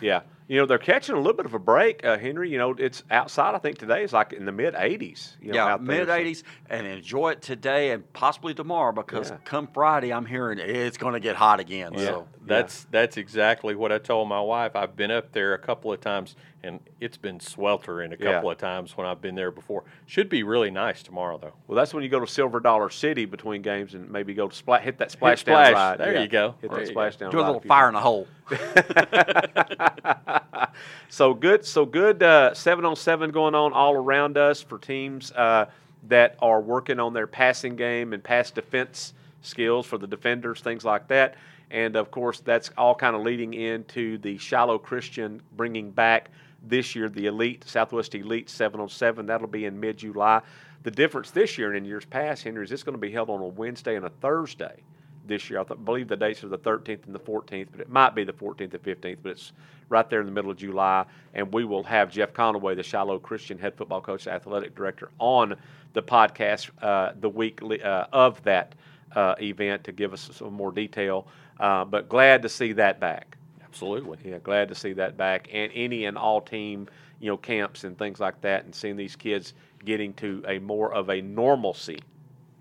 Yeah, 0.00 0.22
you 0.50 0.56
know 0.56 0.66
they're 0.66 0.78
catching 0.78 1.14
a 1.14 1.18
little 1.18 1.32
bit 1.32 1.46
of 1.46 1.54
a 1.54 1.60
break, 1.60 2.04
uh, 2.04 2.18
Henry. 2.18 2.50
You 2.50 2.58
know 2.58 2.74
it's 2.76 3.04
outside. 3.08 3.54
I 3.54 3.58
think 3.58 3.78
today 3.78 4.02
is 4.02 4.12
like 4.12 4.32
in 4.32 4.46
the 4.46 4.52
mid 4.52 4.74
80s. 4.74 5.36
You 5.40 5.52
know, 5.52 5.54
yeah, 5.54 5.66
out 5.74 5.84
there, 5.86 5.98
mid 5.98 6.08
so- 6.08 6.12
80s, 6.18 6.42
and 6.68 6.86
enjoy 6.88 7.30
it 7.30 7.42
today 7.42 7.92
and 7.92 8.12
possibly 8.12 8.52
tomorrow 8.52 8.90
because 8.92 9.30
Yeah. 9.30 9.36
come 9.44 9.68
Friday, 9.68 10.12
I'm 10.12 10.26
hearing 10.26 10.58
it's 10.58 10.96
going 10.98 11.14
to 11.14 11.20
get 11.20 11.36
hot 11.36 11.60
again. 11.60 11.92
Yeah, 11.94 12.04
So 12.04 12.28
that's 12.44 12.84
that's 12.90 13.16
exactly 13.16 13.76
what 13.76 13.92
I 13.92 13.98
told 13.98 14.28
my 14.28 14.40
wife. 14.40 14.74
I've 14.74 14.96
been 14.96 15.12
up 15.12 15.30
there 15.30 15.54
a 15.54 15.58
couple 15.58 15.92
of 15.92 16.00
times, 16.00 16.34
and 16.64 16.80
it's 17.00 17.16
been 17.16 17.38
sweltering 17.38 18.12
a 18.12 18.16
Yeah. 18.18 18.32
couple 18.32 18.50
of 18.50 18.58
times 18.58 18.96
when 18.96 19.06
I've 19.06 19.20
been 19.20 19.36
there 19.36 19.52
before. 19.52 19.84
Should 20.06 20.28
be 20.28 20.42
really 20.42 20.72
nice 20.72 21.04
tomorrow, 21.04 21.38
though. 21.38 21.52
Well, 21.68 21.76
that's 21.76 21.94
when 21.94 22.02
you 22.02 22.08
go 22.08 22.18
to 22.18 22.26
Silver 22.26 22.58
Dollar 22.58 22.90
City 22.90 23.24
between 23.24 23.62
games 23.62 23.94
and 23.94 24.10
maybe 24.10 24.34
go 24.34 24.48
to 24.48 24.54
splat, 24.56 24.82
hit 24.82 24.98
that 24.98 25.10
splashdown 25.10 25.38
splash. 25.38 25.72
ride. 25.74 25.98
There 26.00 26.14
Yeah, 26.14 26.22
you 26.22 26.28
go. 26.28 26.54
Hit 26.60 26.70
There 26.72 26.80
that 26.80 26.88
you 26.88 26.94
go. 26.94 27.00
splashdown 27.00 27.30
do 27.30 27.38
a 27.38 27.46
little 27.46 27.60
fire 27.60 27.86
in 27.86 27.94
the 27.94 28.00
hole. 28.00 28.26
so 31.08 31.34
good, 31.34 31.64
so 31.64 31.84
good. 31.84 32.22
Uh, 32.22 32.54
seven 32.54 32.84
on 32.84 32.96
seven 32.96 33.30
going 33.30 33.54
on 33.54 33.72
all 33.72 33.94
around 33.94 34.36
us 34.38 34.62
for 34.62 34.78
teams 34.78 35.32
uh, 35.32 35.66
that 36.08 36.36
are 36.40 36.60
working 36.60 36.98
on 36.98 37.12
their 37.12 37.26
passing 37.26 37.76
game 37.76 38.12
and 38.12 38.22
pass 38.22 38.50
defense 38.50 39.14
skills 39.42 39.86
for 39.86 39.98
the 39.98 40.06
defenders, 40.06 40.60
things 40.60 40.84
like 40.84 41.08
that. 41.08 41.36
And 41.70 41.96
of 41.96 42.10
course, 42.10 42.40
that's 42.40 42.70
all 42.76 42.94
kind 42.94 43.14
of 43.14 43.22
leading 43.22 43.54
into 43.54 44.18
the 44.18 44.38
Shiloh 44.38 44.78
Christian 44.78 45.40
bringing 45.56 45.90
back 45.90 46.30
this 46.66 46.94
year 46.94 47.08
the 47.08 47.26
Elite 47.26 47.64
Southwest 47.66 48.14
Elite 48.14 48.50
seven 48.50 48.80
on 48.80 48.88
seven. 48.88 49.26
That'll 49.26 49.46
be 49.46 49.64
in 49.64 49.78
mid 49.78 49.98
July. 49.98 50.42
The 50.82 50.90
difference 50.90 51.30
this 51.30 51.58
year 51.58 51.68
and 51.68 51.76
in 51.76 51.84
years 51.84 52.04
past, 52.04 52.42
Henry, 52.42 52.64
is 52.64 52.72
it's 52.72 52.82
going 52.82 52.94
to 52.94 53.00
be 53.00 53.12
held 53.12 53.30
on 53.30 53.40
a 53.40 53.46
Wednesday 53.46 53.96
and 53.96 54.04
a 54.04 54.10
Thursday 54.10 54.82
this 55.26 55.50
year. 55.50 55.60
I 55.60 55.64
th- 55.64 55.84
believe 55.84 56.08
the 56.08 56.16
dates 56.16 56.42
are 56.44 56.48
the 56.48 56.58
13th 56.58 57.06
and 57.06 57.14
the 57.14 57.20
14th, 57.20 57.68
but 57.70 57.80
it 57.80 57.88
might 57.90 58.14
be 58.14 58.24
the 58.24 58.32
14th 58.32 58.74
and 58.74 58.82
15th, 58.82 59.18
but 59.22 59.30
it's 59.32 59.52
right 59.88 60.08
there 60.08 60.20
in 60.20 60.26
the 60.26 60.32
middle 60.32 60.50
of 60.50 60.56
July. 60.56 61.04
And 61.34 61.52
we 61.52 61.64
will 61.64 61.82
have 61.84 62.10
Jeff 62.10 62.32
Conaway, 62.32 62.76
the 62.76 62.82
Shiloh 62.82 63.18
Christian 63.18 63.58
head 63.58 63.74
football 63.76 64.00
coach, 64.00 64.26
athletic 64.26 64.74
director, 64.74 65.10
on 65.18 65.56
the 65.92 66.02
podcast 66.02 66.70
uh, 66.82 67.12
the 67.20 67.28
week 67.28 67.60
uh, 67.62 68.06
of 68.12 68.42
that 68.44 68.74
uh, 69.14 69.34
event 69.40 69.84
to 69.84 69.92
give 69.92 70.12
us 70.12 70.30
some 70.32 70.54
more 70.54 70.72
detail. 70.72 71.26
Uh, 71.58 71.84
but 71.84 72.08
glad 72.08 72.42
to 72.42 72.48
see 72.48 72.72
that 72.72 73.00
back. 73.00 73.36
Absolutely. 73.62 74.18
Yeah, 74.30 74.38
glad 74.38 74.68
to 74.68 74.74
see 74.74 74.92
that 74.94 75.16
back, 75.16 75.48
and 75.52 75.70
any 75.74 76.06
and 76.06 76.18
all 76.18 76.40
team, 76.40 76.88
you 77.20 77.28
know, 77.28 77.36
camps 77.36 77.84
and 77.84 77.96
things 77.96 78.18
like 78.18 78.40
that, 78.40 78.64
and 78.64 78.74
seeing 78.74 78.96
these 78.96 79.14
kids 79.14 79.54
getting 79.84 80.12
to 80.14 80.42
a 80.48 80.58
more 80.58 80.92
of 80.92 81.08
a 81.08 81.20
normalcy 81.20 82.00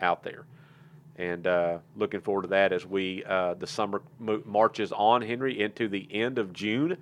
out 0.02 0.24
there, 0.24 0.46
and 1.20 1.46
uh, 1.46 1.78
looking 1.98 2.22
forward 2.22 2.44
to 2.44 2.48
that 2.48 2.72
as 2.74 2.86
we 2.86 3.24
uh, 3.26 3.54
the 3.54 3.68
summer 3.68 4.02
mo- 4.20 4.42
marches 4.46 4.92
on, 4.92 5.22
Henry, 5.22 5.60
into 5.62 5.88
the 5.88 6.08
end 6.12 6.40
of 6.40 6.54
June. 6.54 6.98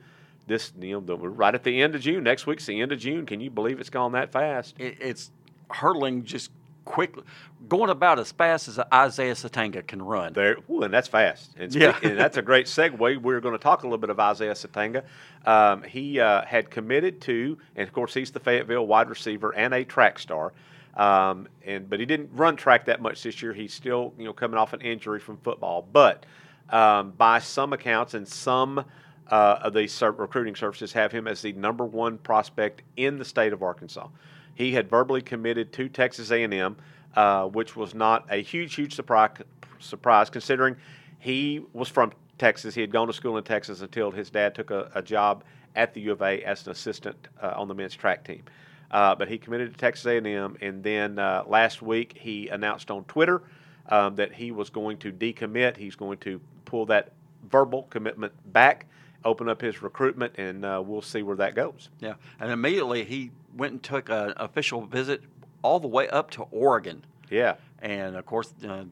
This, 0.48 0.74
you 0.80 1.00
know, 1.00 1.16
we're 1.16 1.30
right 1.30 1.54
at 1.54 1.64
the 1.64 1.82
end 1.82 1.94
of 1.96 2.02
June. 2.02 2.24
Next 2.24 2.48
week's 2.48 2.66
the 2.66 2.82
end 2.82 2.92
of 2.92 3.00
June. 3.00 3.26
Can 3.26 3.40
you 3.42 3.50
believe 3.50 3.80
it's 3.80 3.90
gone 3.90 4.14
that 4.14 4.32
fast? 4.32 4.76
It, 4.80 4.98
it's 5.00 5.30
hurtling 5.70 6.24
just 6.24 6.52
quickly, 6.86 7.24
going 7.68 7.90
about 7.90 8.18
as 8.18 8.32
fast 8.32 8.70
as 8.70 8.80
Isaiah 8.94 9.34
Sategna 9.34 9.86
can 9.86 10.02
run. 10.02 10.32
There, 10.32 10.56
ooh, 10.70 10.84
and 10.84 10.94
that's 10.94 11.10
fast. 11.10 11.52
And, 11.58 11.76
Yeah. 11.76 11.98
and 12.02 12.18
that's 12.18 12.38
a 12.38 12.42
great 12.42 12.66
segue. 12.68 13.22
We're 13.22 13.42
going 13.42 13.56
to 13.56 13.62
talk 13.62 13.84
a 13.84 13.86
little 13.86 13.98
bit 13.98 14.10
of 14.10 14.20
Isaiah 14.22 14.54
Sategna. 14.54 15.04
Um, 15.46 15.84
he 15.84 16.20
uh, 16.22 16.44
had 16.46 16.70
committed 16.72 17.20
to, 17.22 17.58
and 17.76 17.86
of 17.86 17.94
course, 17.94 18.14
he's 18.14 18.32
the 18.32 18.40
Fayetteville 18.40 18.88
wide 18.88 19.10
receiver 19.10 19.54
and 19.54 19.74
a 19.74 19.84
track 19.84 20.18
star. 20.18 20.54
Um, 20.98 21.48
and 21.64 21.90
but 21.90 22.00
he 22.00 22.06
didn't 22.06 22.32
run 22.34 22.56
track 22.56 22.86
that 22.86 23.02
much 23.02 23.24
this 23.24 23.42
year. 23.42 23.54
He's 23.54 23.74
still, 23.74 24.14
you 24.18 24.26
know, 24.26 24.34
coming 24.34 24.58
off 24.58 24.74
an 24.74 24.82
injury 24.82 25.20
from 25.20 25.38
football. 25.38 25.88
But 25.94 26.26
um, 26.70 27.12
by 27.12 27.40
some 27.40 27.72
accounts 27.72 28.16
and 28.16 28.28
some 28.28 28.84
uh, 29.30 29.60
of 29.62 29.90
ser- 29.90 30.12
recruiting 30.12 30.56
services 30.56 30.94
have 30.94 31.12
him 31.12 31.28
as 31.28 31.42
the 31.42 31.54
number 31.54 31.86
one 31.86 32.18
prospect 32.18 32.82
in 32.96 33.18
the 33.18 33.26
state 33.26 33.54
of 33.54 33.62
Arkansas. 33.62 34.08
He 34.56 34.74
had 34.74 34.90
verbally 34.90 35.22
committed 35.22 35.72
to 35.74 35.88
Texas 35.88 36.32
A&M, 36.32 36.78
uh, 37.16 37.46
which 37.46 37.76
was 37.76 37.94
not 37.94 38.26
a 38.32 38.42
huge, 38.42 38.74
huge 38.76 38.96
surprise, 38.96 39.32
surprise 39.80 40.30
considering 40.30 40.76
he 41.20 41.64
was 41.74 41.90
from 41.90 42.12
Texas. 42.38 42.74
He 42.74 42.82
had 42.82 42.92
gone 42.92 43.08
to 43.08 43.14
school 43.14 43.38
in 43.38 43.44
Texas 43.44 43.82
until 43.82 44.10
his 44.10 44.30
dad 44.30 44.56
took 44.56 44.72
a, 44.72 44.92
a 44.96 45.02
job 45.02 45.44
at 45.76 45.94
the 45.94 46.02
U 46.02 46.12
of 46.14 46.22
A 46.22 46.42
as 46.44 46.66
an 46.66 46.72
assistant 46.72 47.28
uh, 47.42 47.54
on 47.56 47.68
the 47.68 47.76
men's 47.76 47.96
track 47.96 48.24
team. 48.24 48.44
Uh, 48.90 49.16
but 49.16 49.28
he 49.28 49.38
committed 49.38 49.72
to 49.72 49.78
Texas 49.78 50.06
A&M, 50.06 50.58
and 50.62 50.84
then 50.84 51.20
uh, 51.20 51.44
last 51.46 51.82
week 51.82 52.18
he 52.20 52.48
announced 52.48 52.90
on 52.90 53.04
Twitter 53.06 53.42
um, 53.90 54.16
that 54.16 54.34
he 54.34 54.52
was 54.52 54.70
going 54.70 54.98
to 54.98 55.12
decommit. 55.12 55.76
He's 55.78 55.96
going 55.96 56.18
to 56.20 56.40
pull 56.66 56.86
that 56.88 57.12
verbal 57.50 57.84
commitment 57.90 58.34
back, 58.54 58.86
open 59.26 59.50
up 59.50 59.62
his 59.62 59.82
recruitment, 59.82 60.38
and 60.38 60.64
uh, 60.64 60.82
we'll 60.86 61.02
see 61.02 61.22
where 61.22 61.36
that 61.38 61.54
goes. 61.56 61.90
Yeah, 62.00 62.14
and 62.40 62.52
immediately 62.52 63.04
he 63.04 63.32
went 63.56 63.74
and 63.74 63.84
took 63.84 64.10
an 64.10 64.34
official 64.38 64.86
visit 64.86 65.22
all 65.62 65.80
the 65.80 65.88
way 65.88 66.08
up 66.10 66.32
to 66.32 66.44
Oregon. 66.52 67.04
Yeah, 67.30 67.56
And 67.82 68.16
of 68.16 68.26
course, 68.26 68.54
uh, 68.66 68.86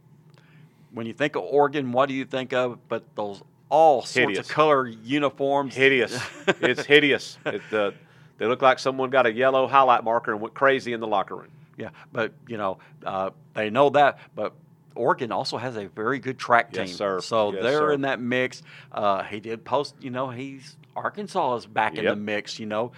when 0.91 1.05
you 1.05 1.13
think 1.13 1.35
of 1.37 1.43
Oregon, 1.43 1.93
what 1.93 2.09
do 2.09 2.15
you 2.15 2.25
think 2.25 2.51
of? 2.51 2.79
But 2.89 3.03
those 3.15 3.41
all 3.69 4.01
sorts 4.01 4.15
Hideous. 4.15 4.39
of 4.39 4.47
color 4.53 4.87
uniforms. 4.87 5.73
hideous. 5.73 6.17
it's 6.61 6.85
hideous. 6.85 7.37
It, 7.45 7.61
uh, 7.73 7.91
they 8.37 8.45
look 8.45 8.61
like 8.61 8.79
someone 8.79 9.09
got 9.09 9.25
a 9.25 9.31
yellow 9.31 9.67
highlight 9.67 10.03
marker 10.03 10.31
and 10.31 10.41
went 10.41 10.53
crazy 10.53 10.93
in 10.93 10.99
the 10.99 11.07
locker 11.07 11.35
room. 11.35 11.49
Yeah, 11.77 11.89
but 12.11 12.33
you 12.47 12.57
know 12.57 12.77
uh, 13.05 13.31
they 13.53 13.69
know 13.69 13.89
that. 13.91 14.19
But 14.35 14.53
Oregon 14.95 15.31
also 15.31 15.57
has 15.57 15.75
a 15.75 15.87
very 15.89 16.19
good 16.19 16.37
track 16.39 16.69
Yes, 16.71 16.87
team, 16.89 16.95
sir. 16.97 17.19
so 17.21 17.51
Yes, 17.51 17.63
they're 17.63 17.79
sir. 17.79 17.91
in 17.91 18.01
that 18.01 18.19
mix. 18.21 18.63
Uh, 18.91 19.23
he 19.23 19.39
did 19.41 19.65
post, 19.65 19.95
you 19.99 20.09
know, 20.09 20.29
he's 20.29 20.77
Arkansas 20.95 21.55
is 21.57 21.65
back 21.65 21.97
in 21.97 22.05
the 22.05 22.15
mix. 22.15 22.59
You 22.59 22.65
know, 22.65 22.91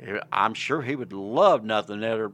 Uh, 0.00 0.20
I'm 0.32 0.54
sure 0.54 0.80
he 0.80 0.94
would 0.96 1.12
love 1.12 1.64
nothing 1.64 2.00
better. 2.00 2.32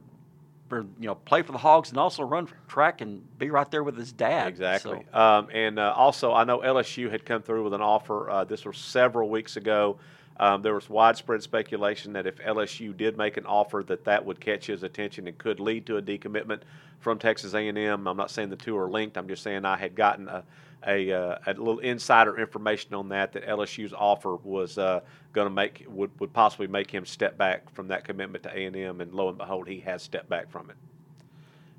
For, 0.69 0.81
you 0.99 1.07
know, 1.07 1.15
play 1.15 1.41
for 1.43 1.53
the 1.53 1.57
Hogs 1.57 1.89
and 1.91 1.97
also 1.97 2.23
run 2.23 2.49
track 2.67 2.99
and 2.99 3.23
be 3.39 3.49
right 3.49 3.69
there 3.71 3.83
with 3.83 3.97
his 3.97 4.11
dad. 4.11 4.49
Exactly. 4.49 5.01
So, 5.13 5.19
Um, 5.19 5.47
and 5.53 5.79
uh, 5.79 5.93
also, 5.95 6.33
I 6.33 6.43
know 6.43 6.59
LSU 6.59 7.09
had 7.09 7.25
come 7.25 7.41
through 7.41 7.63
with 7.63 7.73
an 7.73 7.81
offer. 7.81 8.29
Uh, 8.29 8.43
this 8.43 8.65
was 8.65 8.77
several 8.77 9.29
weeks 9.29 9.55
ago. 9.55 9.97
Um, 10.39 10.61
there 10.61 10.75
was 10.75 10.89
widespread 10.89 11.41
speculation 11.41 12.13
that 12.13 12.27
if 12.27 12.37
LSU 12.37 12.95
did 12.95 13.17
make 13.17 13.37
an 13.37 13.45
offer, 13.45 13.83
that 13.87 14.05
that 14.05 14.25
would 14.25 14.39
catch 14.39 14.67
his 14.67 14.83
attention 14.83 15.27
and 15.27 15.37
could 15.37 15.59
lead 15.59 15.85
to 15.87 15.97
a 15.97 16.01
decommitment 16.01 16.61
from 16.99 17.17
Texas 17.17 17.53
A&M. 17.53 18.07
I'm 18.07 18.17
not 18.17 18.29
saying 18.29 18.49
the 18.49 18.55
two 18.55 18.77
are 18.77 18.89
linked. 18.89 19.17
I'm 19.17 19.27
just 19.27 19.43
saying 19.43 19.65
I 19.65 19.77
had 19.77 19.95
gotten 19.95 20.27
a 20.27 20.43
a, 20.85 21.11
uh, 21.11 21.37
a 21.47 21.53
little 21.53 21.79
insider 21.79 22.39
information 22.39 22.93
on 22.93 23.09
that 23.09 23.33
that 23.33 23.45
LSU's 23.47 23.93
offer 23.93 24.35
was 24.35 24.77
uh, 24.77 24.99
going 25.33 25.47
to 25.47 25.53
make 25.53 25.85
would, 25.87 26.11
would 26.19 26.33
possibly 26.33 26.67
make 26.67 26.91
him 26.91 27.05
step 27.05 27.37
back 27.37 27.69
from 27.73 27.87
that 27.87 28.03
commitment 28.03 28.43
to 28.43 28.49
A&M, 28.49 29.01
and 29.01 29.13
lo 29.13 29.29
and 29.29 29.37
behold, 29.37 29.67
he 29.67 29.79
has 29.81 30.03
stepped 30.03 30.29
back 30.29 30.49
from 30.49 30.69
it. 30.69 30.75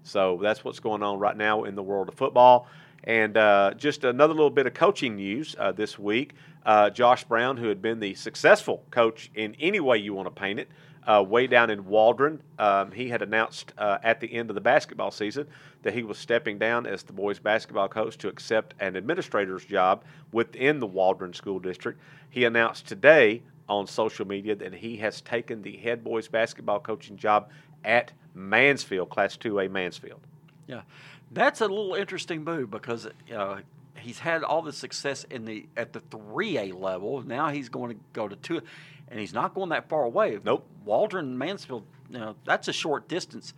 So 0.03 0.39
that's 0.43 0.65
what's 0.65 0.81
going 0.81 1.03
on 1.03 1.19
right 1.19 1.37
now 1.37 1.65
in 1.65 1.75
the 1.75 1.83
world 1.83 2.09
of 2.09 2.15
football. 2.15 2.67
And 3.05 3.37
uh, 3.37 3.75
just 3.77 4.05
another 4.05 4.35
little 4.35 4.51
bit 4.51 4.67
of 4.67 4.75
coaching 4.75 5.17
news 5.17 5.57
uh, 5.59 5.73
this 5.73 5.99
week. 5.99 6.35
Uh, 6.67 6.91
Josh 6.91 7.25
Brown, 7.25 7.57
who 7.57 7.69
had 7.69 7.81
been 7.81 8.01
the 8.01 8.15
successful 8.15 8.85
coach 8.91 9.31
in 9.35 9.57
any 9.61 9.81
way 9.81 9.99
you 9.99 10.15
want 10.15 10.27
to 10.27 10.31
paint 10.31 10.61
it, 10.61 10.69
uh, 11.07 11.23
way 11.23 11.47
down 11.47 11.71
in 11.71 11.87
Waldron, 11.87 12.43
um, 12.59 12.93
he 12.93 13.09
had 13.09 13.23
announced 13.23 13.73
uh, 13.79 13.97
at 14.03 14.21
the 14.21 14.31
end 14.31 14.51
of 14.51 14.55
the 14.55 14.61
basketball 14.61 15.11
season 15.11 15.47
that 15.83 15.95
he 15.95 16.03
was 16.03 16.19
stepping 16.19 16.59
down 16.59 16.87
as 16.87 17.03
the 17.03 17.15
boys' 17.15 17.39
basketball 17.39 17.89
coach 17.89 18.19
to 18.19 18.29
accept 18.29 18.75
an 18.81 18.95
administrator's 18.95 19.65
job 19.65 20.05
within 20.33 20.81
the 20.81 20.87
Waldron 20.87 21.33
School 21.33 21.59
District. 21.59 21.99
He 22.29 22.45
announced 22.45 22.87
today 22.87 23.43
on 23.69 23.87
social 23.87 24.27
media 24.27 24.55
that 24.57 24.75
he 24.75 24.97
has 24.97 25.23
taken 25.23 25.63
the 25.63 25.77
head 25.79 26.05
boys 26.05 26.29
basketball 26.29 26.81
coaching 26.81 27.17
job 27.17 27.49
at 27.85 28.13
Mansfield, 28.35 29.09
Class 29.09 29.37
2A 29.37 29.71
Mansfield. 29.71 30.21
Yeah, 30.67 30.83
that's 31.33 31.61
a 31.61 31.67
little 31.67 31.95
interesting 31.95 32.45
move 32.45 32.71
because 32.71 33.07
uh, 33.35 33.61
he's 33.99 34.19
had 34.19 34.43
all 34.43 34.63
the 34.63 34.73
success 34.73 35.25
in 35.31 35.45
the 35.45 35.67
at 35.77 35.93
the 35.93 36.01
three 36.11 36.59
A 36.59 36.73
level. 36.75 37.23
Now 37.23 37.49
he's 37.49 37.69
going 37.69 37.91
to 37.97 38.01
go 38.13 38.29
to 38.29 38.37
two, 38.37 38.61
and 39.09 39.21
he's 39.21 39.33
not 39.35 39.55
going 39.55 39.71
that 39.71 39.89
far 39.89 40.05
away. 40.05 40.39
Nope. 40.45 40.67
Waldron, 40.85 41.37
Mansfield, 41.37 41.85
you 42.11 42.19
know, 42.19 42.35
that's 42.47 42.69
a 42.69 42.73
short 42.73 43.09
distance, 43.09 43.53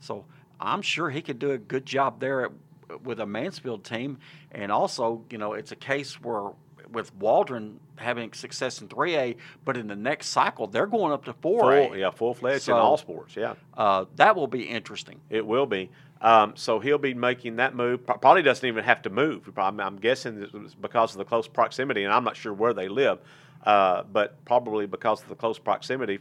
so 0.00 0.24
I'm 0.60 0.82
sure 0.82 1.10
he 1.10 1.20
could 1.22 1.38
do 1.38 1.50
a 1.50 1.58
good 1.58 1.84
job 1.84 2.20
there 2.20 2.44
at, 2.46 3.02
with 3.02 3.18
a 3.20 3.26
Mansfield 3.26 3.84
team. 3.84 4.18
And 4.52 4.70
also, 4.70 5.24
you 5.30 5.38
know, 5.38 5.52
it's 5.54 5.72
a 5.72 5.76
case 5.76 6.20
where 6.22 6.50
with 6.92 7.12
Waldron 7.16 7.80
having 7.96 8.32
success 8.32 8.80
in 8.80 8.86
three 8.86 9.16
A, 9.16 9.36
but 9.64 9.76
in 9.76 9.88
the 9.88 9.96
next 9.96 10.28
cycle 10.28 10.68
they're 10.68 10.86
going 10.86 11.10
up 11.12 11.24
to 11.24 11.32
four 11.32 11.72
A. 11.76 11.88
Full, 11.88 11.96
yeah, 11.96 12.10
full 12.10 12.32
fledged 12.34 12.62
So- 12.62 12.74
in 12.76 12.80
all 12.80 12.96
sports. 12.96 13.34
Yeah, 13.34 13.54
Uh, 13.76 14.04
that 14.14 14.36
will 14.36 14.46
be 14.46 14.62
interesting. 14.62 15.20
it 15.28 15.44
will 15.44 15.66
be. 15.66 15.90
Um, 16.20 16.54
so 16.56 16.80
he'll 16.80 16.98
be 16.98 17.14
making 17.14 17.56
that 17.56 17.74
move. 17.74 18.06
Probably 18.06 18.42
doesn't 18.42 18.66
even 18.66 18.84
have 18.84 19.02
to 19.02 19.10
move. 19.10 19.50
I'm, 19.58 19.78
I'm 19.80 19.96
guessing 19.96 20.42
it 20.42 20.52
was 20.52 20.74
because 20.74 21.12
of 21.12 21.18
the 21.18 21.24
close 21.24 21.46
proximity, 21.46 22.04
and 22.04 22.12
I'm 22.12 22.24
not 22.24 22.36
sure 22.36 22.52
where 22.52 22.72
they 22.72 22.88
live, 22.88 23.18
uh, 23.64 24.02
but 24.04 24.42
probably 24.44 24.86
because 24.86 25.22
of 25.22 25.28
the 25.28 25.34
close 25.34 25.58
proximity 25.58 26.18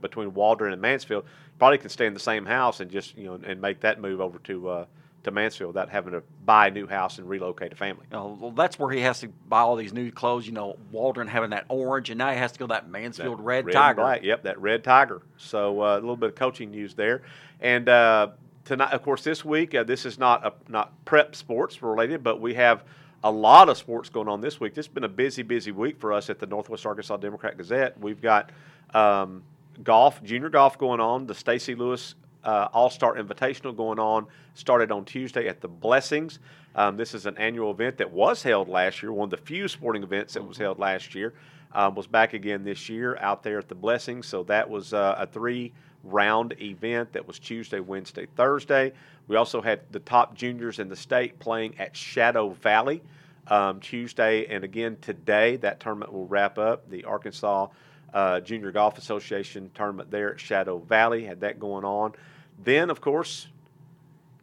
between 0.00 0.32
Waldron 0.32 0.72
and 0.72 0.80
Mansfield, 0.80 1.24
probably 1.58 1.78
can 1.78 1.88
stay 1.88 2.06
in 2.06 2.14
the 2.14 2.20
same 2.20 2.46
house 2.46 2.80
and 2.80 2.90
just 2.90 3.16
you 3.16 3.24
know 3.24 3.40
and 3.44 3.60
make 3.60 3.80
that 3.80 4.00
move 4.00 4.20
over 4.20 4.38
to 4.40 4.68
uh, 4.68 4.84
to 5.24 5.30
Mansfield 5.30 5.68
without 5.68 5.88
having 5.88 6.12
to 6.12 6.22
buy 6.44 6.68
a 6.68 6.70
new 6.70 6.86
house 6.86 7.18
and 7.18 7.28
relocate 7.28 7.72
a 7.72 7.76
family. 7.76 8.06
Know, 8.10 8.36
well, 8.40 8.50
that's 8.50 8.78
where 8.78 8.90
he 8.90 9.00
has 9.00 9.20
to 9.20 9.28
buy 9.48 9.60
all 9.60 9.76
these 9.76 9.92
new 9.92 10.10
clothes. 10.10 10.46
You 10.46 10.52
know, 10.52 10.76
Waldron 10.90 11.26
having 11.28 11.50
that 11.50 11.64
orange, 11.68 12.10
and 12.10 12.18
now 12.18 12.30
he 12.30 12.38
has 12.38 12.52
to 12.52 12.58
go 12.58 12.68
that 12.68 12.88
Mansfield 12.88 13.38
That 13.38 13.42
red, 13.42 13.64
and 13.64 13.72
tiger. 13.72 14.02
black. 14.02 14.22
Yep, 14.22 14.44
that 14.44 14.60
red 14.60 14.84
tiger. 14.84 15.22
So 15.36 15.80
uh, 15.82 15.94
a 15.94 16.00
little 16.00 16.16
bit 16.16 16.30
of 16.30 16.34
coaching 16.36 16.70
news 16.70 16.94
there, 16.94 17.22
and 17.60 17.88
uh, 17.88 18.28
tonight, 18.64 18.92
of 18.92 19.02
course, 19.02 19.22
this 19.24 19.44
week 19.44 19.74
uh, 19.74 19.82
this 19.84 20.06
is 20.06 20.18
not 20.18 20.46
a, 20.46 20.52
not 20.70 20.92
prep 21.04 21.34
sports 21.34 21.82
related, 21.82 22.22
but 22.22 22.40
we 22.40 22.54
have 22.54 22.84
a 23.24 23.30
lot 23.30 23.68
of 23.68 23.78
sports 23.78 24.08
going 24.08 24.28
on 24.28 24.40
this 24.40 24.60
week. 24.60 24.74
This 24.74 24.86
has 24.86 24.92
been 24.92 25.04
a 25.04 25.08
busy, 25.08 25.42
busy 25.42 25.70
week 25.70 25.98
for 25.98 26.12
us 26.12 26.28
at 26.30 26.38
the 26.38 26.46
Northwest 26.46 26.84
Arkansas 26.84 27.16
Democrat 27.18 27.56
Gazette. 27.56 27.98
We've 28.00 28.20
got 28.20 28.50
um, 28.94 29.42
golf, 29.84 30.22
junior 30.22 30.48
golf 30.48 30.76
going 30.78 31.00
on. 31.00 31.26
The 31.26 31.34
Stacy 31.34 31.74
Lewis 31.74 32.14
uh, 32.44 32.68
All 32.72 32.90
Star 32.90 33.14
Invitational 33.16 33.76
going 33.76 33.98
on 33.98 34.26
started 34.54 34.90
on 34.90 35.04
Tuesday 35.04 35.48
at 35.48 35.60
the 35.60 35.68
Blessings. 35.68 36.40
Um, 36.74 36.96
this 36.96 37.14
is 37.14 37.26
an 37.26 37.36
annual 37.38 37.70
event 37.70 37.98
that 37.98 38.10
was 38.10 38.42
held 38.42 38.68
last 38.68 39.02
year, 39.02 39.12
one 39.12 39.26
of 39.26 39.30
the 39.30 39.36
few 39.36 39.68
sporting 39.68 40.02
events 40.02 40.34
that 40.34 40.46
was 40.46 40.56
held 40.56 40.78
last 40.78 41.14
year. 41.14 41.34
Um, 41.74 41.94
was 41.94 42.06
back 42.06 42.34
again 42.34 42.64
this 42.64 42.90
year 42.90 43.16
out 43.18 43.42
there 43.42 43.58
at 43.58 43.66
the 43.66 43.74
Blessings. 43.74 44.26
So 44.26 44.42
that 44.42 44.68
was 44.68 44.92
uh, 44.92 45.14
a 45.16 45.26
three 45.26 45.72
round 46.04 46.54
event 46.60 47.12
that 47.12 47.26
was 47.26 47.38
Tuesday, 47.38 47.80
Wednesday, 47.80 48.26
Thursday. 48.36 48.92
We 49.28 49.36
also 49.36 49.60
had 49.60 49.80
the 49.90 50.00
top 50.00 50.34
juniors 50.34 50.78
in 50.78 50.88
the 50.88 50.96
state 50.96 51.38
playing 51.38 51.78
at 51.78 51.96
Shadow 51.96 52.50
Valley 52.50 53.02
um, 53.48 53.80
Tuesday 53.80 54.46
and 54.46 54.64
again 54.64 54.96
today. 55.00 55.56
That 55.56 55.80
tournament 55.80 56.12
will 56.12 56.26
wrap 56.26 56.58
up. 56.58 56.88
The 56.90 57.04
Arkansas 57.04 57.68
uh, 58.12 58.40
Junior 58.40 58.72
Golf 58.72 58.98
Association 58.98 59.70
tournament 59.74 60.10
there 60.10 60.32
at 60.32 60.40
Shadow 60.40 60.78
Valley 60.78 61.24
had 61.24 61.40
that 61.40 61.58
going 61.58 61.84
on. 61.84 62.12
Then, 62.62 62.90
of 62.90 63.00
course, 63.00 63.48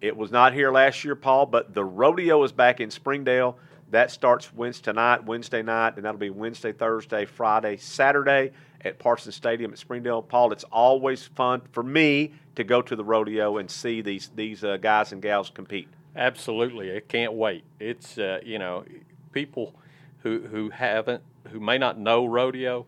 it 0.01 0.15
was 0.15 0.31
not 0.31 0.53
here 0.53 0.71
last 0.71 1.03
year, 1.03 1.15
Paul, 1.15 1.45
but 1.45 1.73
the 1.73 1.83
rodeo 1.83 2.43
is 2.43 2.51
back 2.51 2.79
in 2.79 2.89
Springdale. 2.89 3.57
That 3.91 4.11
starts 4.11 4.53
Wednesday 4.53 4.93
night, 4.93 5.25
Wednesday 5.25 5.61
night, 5.63 5.95
and 5.95 6.05
that'll 6.05 6.19
be 6.19 6.29
Wednesday, 6.29 6.71
Thursday, 6.71 7.25
Friday, 7.25 7.77
Saturday 7.77 8.51
at 8.81 8.99
Parsons 8.99 9.35
Stadium 9.35 9.71
at 9.71 9.79
Springdale. 9.79 10.21
Paul, 10.21 10.51
it's 10.51 10.63
always 10.65 11.25
fun 11.25 11.61
for 11.71 11.83
me 11.83 12.33
to 12.55 12.63
go 12.63 12.81
to 12.81 12.95
the 12.95 13.03
rodeo 13.03 13.57
and 13.57 13.69
see 13.69 14.01
these 14.01 14.29
these 14.35 14.63
uh, 14.63 14.77
guys 14.77 15.11
and 15.11 15.21
gals 15.21 15.49
compete. 15.49 15.87
Absolutely, 16.15 16.95
I 16.95 16.99
can't 16.99 17.33
wait. 17.33 17.63
It's 17.79 18.17
uh, 18.17 18.39
you 18.43 18.59
know, 18.59 18.85
people 19.31 19.73
who 20.19 20.41
who 20.41 20.69
haven't, 20.69 21.23
who 21.49 21.59
may 21.59 21.77
not 21.77 21.99
know 21.99 22.25
rodeo, 22.25 22.85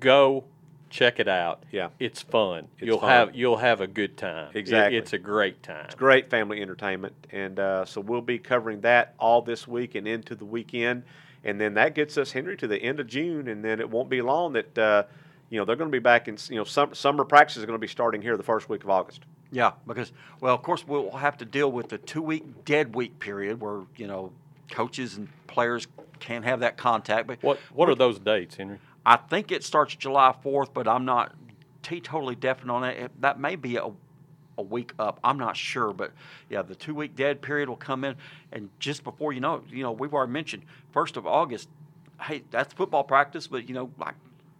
go 0.00 0.44
check 0.94 1.18
it 1.18 1.26
out. 1.26 1.64
Yeah. 1.72 1.88
it's 1.98 2.22
fun. 2.22 2.68
It's 2.78 2.86
you'll 2.86 3.00
fun. 3.00 3.10
have 3.10 3.34
you'll 3.34 3.56
have 3.56 3.80
a 3.80 3.86
good 3.88 4.16
time. 4.16 4.50
It- 4.54 4.58
Exactly. 4.60 4.96
it's 4.96 5.12
a 5.12 5.18
great 5.18 5.60
time. 5.62 5.86
It's 5.86 5.96
great 5.96 6.30
family 6.30 6.62
entertainment, 6.62 7.14
and 7.32 7.58
uh, 7.58 7.84
so 7.84 8.00
we'll 8.00 8.20
be 8.22 8.38
covering 8.38 8.80
that 8.82 9.14
all 9.18 9.42
this 9.42 9.66
week 9.66 9.96
and 9.96 10.06
into 10.06 10.36
the 10.36 10.44
weekend, 10.44 11.02
and 11.42 11.60
then 11.60 11.74
that 11.74 11.94
gets 11.96 12.16
us 12.16 12.30
Henry 12.32 12.56
to 12.58 12.68
the 12.68 12.78
end 12.80 13.00
of 13.00 13.08
June, 13.08 13.48
and 13.48 13.64
then 13.64 13.80
it 13.80 13.90
won't 13.90 14.08
be 14.08 14.22
long 14.22 14.52
that 14.52 14.78
uh, 14.78 15.02
you 15.50 15.58
know 15.58 15.64
they're 15.64 15.76
going 15.76 15.90
to 15.90 15.94
be 15.94 15.98
back 15.98 16.28
in 16.28 16.38
you 16.48 16.56
know 16.56 16.64
summer, 16.64 16.94
summer 16.94 17.24
practice 17.24 17.56
is 17.56 17.64
going 17.66 17.74
to 17.78 17.80
be 17.82 17.88
starting 17.88 18.22
here 18.22 18.36
the 18.36 18.42
first 18.44 18.68
week 18.68 18.84
of 18.84 18.90
August. 18.90 19.22
Yeah, 19.50 19.72
because 19.88 20.12
well, 20.40 20.54
of 20.54 20.62
course, 20.62 20.86
we'll 20.86 21.10
have 21.10 21.36
to 21.38 21.44
deal 21.44 21.70
with 21.72 21.88
the 21.88 21.98
two-week 21.98 22.64
dead 22.64 22.94
week 22.94 23.18
period 23.18 23.60
where 23.60 23.80
you 23.96 24.06
know 24.06 24.30
coaches 24.70 25.16
and 25.16 25.28
players 25.48 25.88
can't 26.20 26.44
have 26.44 26.60
that 26.60 26.76
contact. 26.76 27.26
But 27.26 27.42
What 27.42 27.58
what 27.72 27.88
are 27.88 27.94
those 27.96 28.20
dates, 28.20 28.54
Henry? 28.54 28.78
I 29.06 29.16
think 29.16 29.52
it 29.52 29.64
starts 29.64 29.94
July 29.96 30.34
4th, 30.44 30.70
but 30.74 30.88
I'm 30.88 31.04
not 31.04 31.34
teetotally 31.82 32.38
definite 32.38 32.72
on 32.72 32.84
it. 32.84 32.98
It- 32.98 33.20
That 33.20 33.40
may 33.40 33.56
be 33.56 33.76
a, 33.76 33.90
a 34.58 34.62
week 34.62 34.92
up. 34.98 35.20
I'm 35.24 35.38
not 35.38 35.56
sure, 35.56 35.92
but 35.92 36.12
yeah, 36.50 36.62
the 36.62 36.74
two 36.74 36.94
week 36.94 37.16
dead 37.16 37.42
period 37.42 37.68
will 37.68 37.76
come 37.76 38.04
in, 38.04 38.16
and 38.52 38.70
just 38.78 39.04
before 39.04 39.32
you 39.32 39.40
know, 39.40 39.56
it, 39.56 39.62
you 39.70 39.82
know, 39.82 39.92
we've 39.92 40.14
already 40.14 40.32
mentioned 40.32 40.64
first 40.92 41.16
of 41.16 41.26
August. 41.26 41.68
Hey, 42.22 42.44
that's 42.50 42.72
football 42.74 43.04
practice, 43.04 43.46
but 43.48 43.68
you 43.68 43.74
know, 43.74 43.90
like 43.98 44.14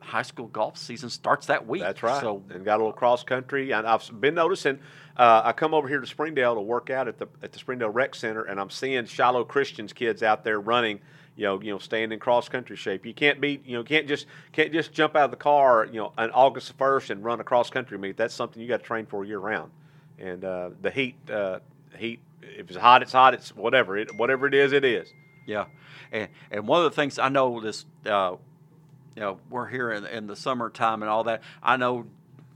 high 0.05 0.23
school 0.23 0.47
golf 0.47 0.77
season 0.77 1.11
starts 1.11 1.47
that 1.47 1.67
week. 1.67 1.83
That's 1.83 2.03
right. 2.03 2.21
So 2.21 2.43
and 2.51 2.65
got 2.65 2.77
a 2.77 2.79
little 2.79 2.93
cross 2.93 3.25
country. 3.25 3.73
And 3.73 3.87
I've 3.87 4.09
been 4.21 4.35
noticing. 4.35 4.79
Uh, 5.17 5.43
I 5.45 5.53
come 5.53 5.75
over 5.75 5.89
here 5.89 6.01
to 6.01 6.07
Springdale 6.07 6.55
to 6.55 6.61
work 6.61 6.91
out 6.91 7.09
at 7.09 7.19
the 7.19 7.29
at 7.43 7.53
the 7.53 7.59
Springdale 7.59 7.91
Rec 7.91 8.15
Center, 8.15 8.43
and 8.43 8.61
I'm 8.61 8.71
seeing 8.71 9.07
Shiloh 9.07 9.45
Christians 9.45 9.93
kids 9.93 10.23
out 10.23 10.45
there 10.45 10.61
running. 10.61 11.01
You 11.37 11.45
know, 11.45 11.61
you 11.61 11.73
know, 11.73 11.79
staying 11.79 12.13
in 12.13 12.21
cross 12.21 12.49
country 12.49 12.77
shape. 12.77 13.05
You 13.05 13.13
can't 13.13 13.41
be, 13.41 13.61
you 13.65 13.77
know, 13.77 13.83
can't 13.83 14.07
just 14.07 14.27
can't 14.53 14.73
just 14.73 14.93
jump 14.93 15.17
out 15.17 15.25
of 15.25 15.31
the 15.33 15.37
car, 15.37 15.85
you 15.87 15.99
know, 15.99 16.13
on 16.17 16.31
August 16.31 16.73
first 16.79 17.11
and 17.11 17.25
run 17.25 17.41
a 17.41 17.45
cross 17.45 17.71
country 17.71 17.99
meet. 17.99 18.17
That's 18.17 18.35
something 18.35 18.63
you 18.63 18.69
got 18.69 18.81
to 18.81 18.85
train 18.85 19.05
for 19.07 19.25
year 19.25 19.41
round. 19.41 19.73
And 20.19 20.45
uh, 20.45 20.71
the 20.81 20.93
heat, 20.93 21.17
uh, 21.29 21.59
heat. 21.99 22.21
If 22.41 22.69
it's 22.69 22.79
hot, 22.79 23.03
it's 23.03 23.13
hot. 23.13 23.35
It's 23.35 23.55
whatever 23.57 23.97
it 23.97 24.15
whatever 24.17 24.47
it 24.47 24.55
is, 24.55 24.73
it 24.73 24.85
is. 24.85 25.13
Yeah, 25.45 25.65
and 26.13 26.29
and 26.53 26.69
one 26.69 26.85
of 26.85 26.91
the 26.91 26.95
things 26.95 27.19
I 27.19 27.29
know 27.31 27.61
this 27.61 27.85
uh, 28.07 28.37
you 29.17 29.21
know, 29.21 29.39
we're 29.51 29.67
here 29.67 29.93
in, 29.93 30.07
in 30.07 30.27
the 30.27 30.37
summertime 30.37 31.03
and 31.03 31.11
all 31.11 31.25
that. 31.25 31.43
I 31.63 31.77
know 31.77 32.07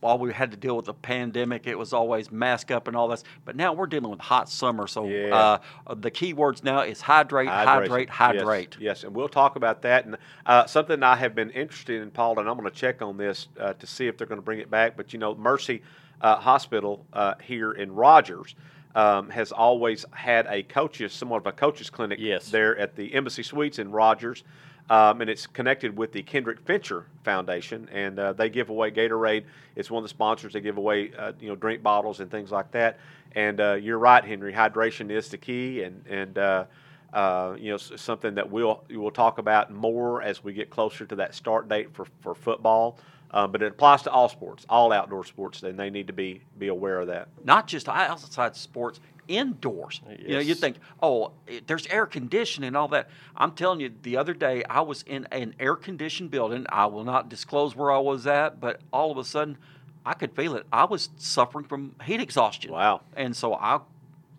while 0.00 0.16
we 0.16 0.32
had 0.32 0.52
to 0.52 0.56
deal 0.56 0.76
with 0.76 0.84
the 0.84 0.94
pandemic, 0.94 1.66
it 1.66 1.76
was 1.76 1.92
always 1.92 2.30
mask 2.30 2.70
up 2.70 2.86
and 2.86 2.96
all 2.96 3.08
this. 3.08 3.24
But 3.44 3.56
now 3.56 3.72
we're 3.72 3.86
dealing 3.88 4.10
with 4.10 4.20
hot 4.20 4.48
summer, 4.48 4.86
so 4.86 5.08
Yeah. 5.08 5.58
uh, 5.88 5.94
the 5.96 6.10
key 6.10 6.32
words 6.34 6.62
now 6.62 6.80
is 6.82 7.00
hydrate, 7.00 7.48
Hydration. 7.48 7.64
hydrate, 7.66 8.08
Yes, 8.08 8.16
hydrate. 8.16 8.76
Yes, 8.78 9.02
and 9.04 9.14
we'll 9.14 9.28
talk 9.28 9.56
about 9.56 9.82
that. 9.82 10.04
And 10.06 10.16
uh, 10.46 10.66
something 10.66 11.02
I 11.02 11.16
have 11.16 11.34
been 11.34 11.50
interested 11.50 12.00
in, 12.00 12.12
Paul, 12.12 12.38
and 12.38 12.48
I'm 12.48 12.56
going 12.56 12.70
to 12.70 12.76
check 12.76 13.02
on 13.02 13.16
this 13.16 13.48
uh, 13.58 13.72
to 13.72 13.86
see 13.88 14.06
if 14.06 14.16
they're 14.16 14.28
going 14.28 14.40
to 14.40 14.44
bring 14.44 14.60
it 14.60 14.70
back. 14.70 14.96
But 14.96 15.12
you 15.12 15.18
know, 15.18 15.34
Mercy 15.34 15.82
uh, 16.20 16.36
Hospital 16.36 17.04
uh, 17.12 17.34
here 17.42 17.72
in 17.72 17.92
Rogers 17.92 18.54
um, 18.94 19.30
has 19.30 19.50
always 19.50 20.04
had 20.12 20.46
a 20.48 20.62
coaches, 20.62 21.12
somewhat 21.12 21.38
of 21.38 21.46
a 21.46 21.52
coaches 21.52 21.90
clinic 21.90 22.20
Yes. 22.20 22.50
there 22.50 22.76
at 22.78 22.94
the 22.94 23.12
Embassy 23.14 23.42
Suites 23.42 23.80
in 23.80 23.90
Rogers. 23.90 24.44
Um, 24.90 25.20
and 25.20 25.28
it's 25.28 25.46
connected 25.46 25.96
with 25.96 26.12
the 26.12 26.22
Kendrick 26.22 26.60
Fincher 26.60 27.04
Foundation, 27.22 27.88
and 27.92 28.18
uh, 28.18 28.32
they 28.32 28.48
give 28.48 28.70
away 28.70 28.90
Gatorade. 28.90 29.44
It's 29.76 29.90
one 29.90 30.02
of 30.02 30.04
the 30.04 30.08
sponsors. 30.08 30.54
They 30.54 30.62
give 30.62 30.78
away, 30.78 31.12
uh, 31.16 31.32
you 31.38 31.48
know, 31.48 31.56
drink 31.56 31.82
bottles 31.82 32.20
and 32.20 32.30
things 32.30 32.50
like 32.50 32.70
that. 32.70 32.98
And 33.32 33.60
uh, 33.60 33.74
you're 33.74 33.98
right, 33.98 34.24
Henry. 34.24 34.52
Hydration 34.52 35.10
is 35.10 35.28
the 35.28 35.36
key, 35.36 35.82
and 35.82 36.02
and 36.06 36.38
uh, 36.38 36.64
uh, 37.12 37.56
you 37.58 37.70
know, 37.70 37.76
something 37.76 38.34
that 38.34 38.50
we'll 38.50 38.82
we'll 38.90 39.10
talk 39.10 39.38
about 39.38 39.70
more 39.70 40.22
as 40.22 40.42
we 40.42 40.54
get 40.54 40.70
closer 40.70 41.04
to 41.06 41.16
that 41.16 41.34
start 41.34 41.68
date 41.68 41.92
for 41.92 42.06
for 42.20 42.34
football. 42.34 42.98
Uh, 43.30 43.46
but 43.46 43.62
it 43.62 43.72
applies 43.72 44.00
to 44.02 44.10
all 44.10 44.28
sports, 44.28 44.64
all 44.70 44.90
outdoor 44.90 45.22
sports, 45.22 45.62
and 45.62 45.78
they 45.78 45.90
need 45.90 46.06
to 46.06 46.14
be 46.14 46.40
be 46.58 46.68
aware 46.68 47.00
of 47.00 47.08
that. 47.08 47.28
Not 47.44 47.66
just 47.66 47.88
outside 47.88 48.56
sports, 48.56 49.00
indoors. 49.28 50.00
You 50.18 50.34
know, 50.34 50.40
you 50.40 50.54
think, 50.54 50.76
oh, 51.02 51.32
there's 51.66 51.86
air 51.88 52.06
conditioning 52.06 52.68
and 52.68 52.76
all 52.76 52.88
that. 52.88 53.08
I'm 53.36 53.52
telling 53.52 53.80
you, 53.80 53.92
the 54.02 54.16
other 54.16 54.34
day 54.34 54.64
I 54.68 54.80
was 54.80 55.02
in 55.02 55.26
an 55.30 55.54
air 55.60 55.76
conditioned 55.76 56.30
building. 56.30 56.66
I 56.70 56.86
will 56.86 57.04
not 57.04 57.28
disclose 57.28 57.76
where 57.76 57.92
I 57.92 57.98
was 57.98 58.26
at, 58.26 58.60
but 58.60 58.80
all 58.92 59.12
of 59.12 59.18
a 59.18 59.24
sudden 59.24 59.58
I 60.04 60.14
could 60.14 60.34
feel 60.34 60.56
it. 60.56 60.66
I 60.72 60.86
was 60.86 61.10
suffering 61.18 61.66
from 61.66 61.94
heat 62.04 62.20
exhaustion. 62.20 62.72
Wow. 62.72 63.02
And 63.14 63.36
so 63.36 63.54
I 63.54 63.80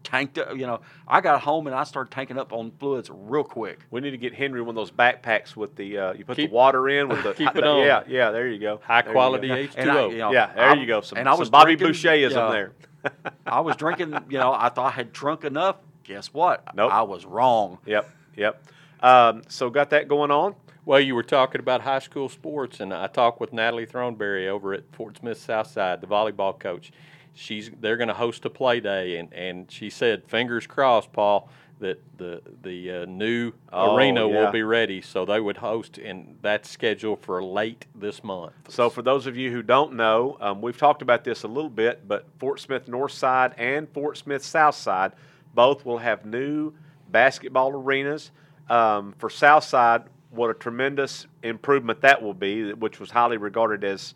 tanked, 0.04 0.38
it, 0.38 0.48
you 0.56 0.66
know, 0.66 0.80
I 1.08 1.22
got 1.22 1.42
home 1.42 1.68
and 1.68 1.76
I 1.76 1.84
started 1.84 2.10
tanking 2.12 2.38
up 2.40 2.52
on 2.54 2.72
fluids 2.80 3.10
real 3.14 3.44
quick. 3.44 3.80
We 3.92 4.02
need 4.02 4.12
to 4.12 4.18
get 4.18 4.34
Henry 4.34 4.62
one 4.62 4.70
of 4.70 4.76
those 4.76 4.92
backpacks 4.92 5.56
with 5.56 5.76
the 5.76 5.98
uh, 5.98 6.14
you 6.14 6.26
put 6.26 6.38
Keep- 6.38 6.50
the 6.50 6.56
water 6.56 6.90
in 6.90 7.10
with 7.10 7.22
the 7.24 7.34
keep 7.38 7.50
it 7.50 7.54
the- 7.56 7.68
on. 7.68 7.86
Yeah, 7.86 8.04
yeah. 8.08 8.32
There 8.32 8.48
you 8.48 8.60
go. 8.60 8.80
High 8.84 9.02
There 9.04 9.12
quality. 9.12 9.50
H2O. 9.50 9.78
I, 9.78 10.06
you 10.08 10.18
know, 10.18 10.32
Yeah, 10.32 10.52
there 10.56 10.70
I- 10.70 10.74
you 10.76 10.88
go. 10.88 11.02
Some, 11.02 11.20
and 11.20 11.28
I 11.30 11.34
some 11.34 11.40
was 11.42 11.50
Bobby 11.50 11.76
drinking, 11.76 12.02
Boucherism 12.02 12.32
yeah, 12.32 12.52
there. 12.52 12.72
I 13.46 13.60
was 13.60 13.76
drinking, 13.76 14.18
you 14.30 14.38
know, 14.38 14.54
I 14.54 14.70
thought 14.70 14.88
I 14.88 14.96
had 14.96 15.12
drunk 15.14 15.44
enough. 15.44 15.78
Guess 16.04 16.34
what? 16.34 16.76
Nope. 16.76 16.92
I 16.92 17.04
was 17.04 17.26
wrong. 17.26 17.78
Yep, 17.86 18.10
yep. 18.36 18.64
Um, 19.02 19.44
so 19.48 19.70
got 19.70 19.92
that 19.92 20.08
going 20.08 20.32
on. 20.32 20.56
Well, 20.86 21.00
you 21.00 21.14
were 21.14 21.24
talking 21.24 21.60
about 21.60 21.82
high 21.82 22.00
school 22.00 22.30
sports, 22.30 22.80
and 22.80 22.94
I 22.94 23.08
talked 23.08 23.40
with 23.40 23.54
Natalie 23.54 23.86
Throneberry 23.86 24.48
over 24.48 24.74
at 24.74 24.84
Fort 24.92 25.18
Smith 25.18 25.40
Southside, 25.40 26.02
the 26.02 26.08
volleyball 26.08 26.58
coach. 26.58 26.92
She's 27.36 27.70
they're 27.80 27.98
going 27.98 28.08
to 28.08 28.14
host 28.14 28.44
a 28.46 28.50
play 28.50 28.80
day, 28.80 29.18
and, 29.18 29.32
and 29.34 29.72
she 29.72 29.90
said, 29.90 30.24
fingers 30.28 30.66
crossed, 30.66 31.14
Paul, 31.14 31.48
that 31.80 32.00
the 32.18 32.42
the 32.62 32.92
uh, 32.92 33.06
new 33.06 33.52
Oh, 33.72 33.96
arena 33.96 34.28
yeah. 34.28 34.34
will 34.46 34.52
be 34.52 34.64
ready. 34.64 35.02
So 35.02 35.26
they 35.26 35.40
would 35.40 35.58
host, 35.58 35.98
and 35.98 36.38
that's 36.42 36.70
scheduled 36.70 37.22
for 37.22 37.42
late 37.44 37.86
this 37.96 38.24
month. 38.24 38.54
So 38.68 38.90
for 38.90 39.02
those 39.02 39.28
of 39.28 39.38
you 39.38 39.52
who 39.52 39.62
don't 39.64 39.94
know, 39.94 40.38
um, 40.42 40.62
we've 40.62 40.78
talked 40.78 41.02
about 41.02 41.24
this 41.24 41.44
a 41.44 41.48
little 41.48 41.70
bit, 41.70 42.08
but 42.08 42.26
Fort 42.40 42.60
Smith 42.60 42.88
North 42.88 43.12
Side 43.14 43.54
and 43.58 43.88
Fort 43.90 44.18
Smith 44.18 44.44
South 44.44 44.76
Side 44.76 45.14
both 45.54 45.86
will 45.86 45.98
have 46.00 46.26
new 46.26 46.74
basketball 47.10 47.72
arenas. 47.72 48.32
Um, 48.70 49.16
for 49.18 49.30
South 49.30 49.64
Side, 49.64 50.04
what 50.32 50.50
a 50.50 50.54
tremendous 50.54 51.26
improvement 51.42 52.02
that 52.02 52.22
will 52.22 52.36
be, 52.36 52.72
which 52.74 53.00
was 53.00 53.10
highly 53.10 53.38
regarded 53.38 53.84
as 53.84 54.14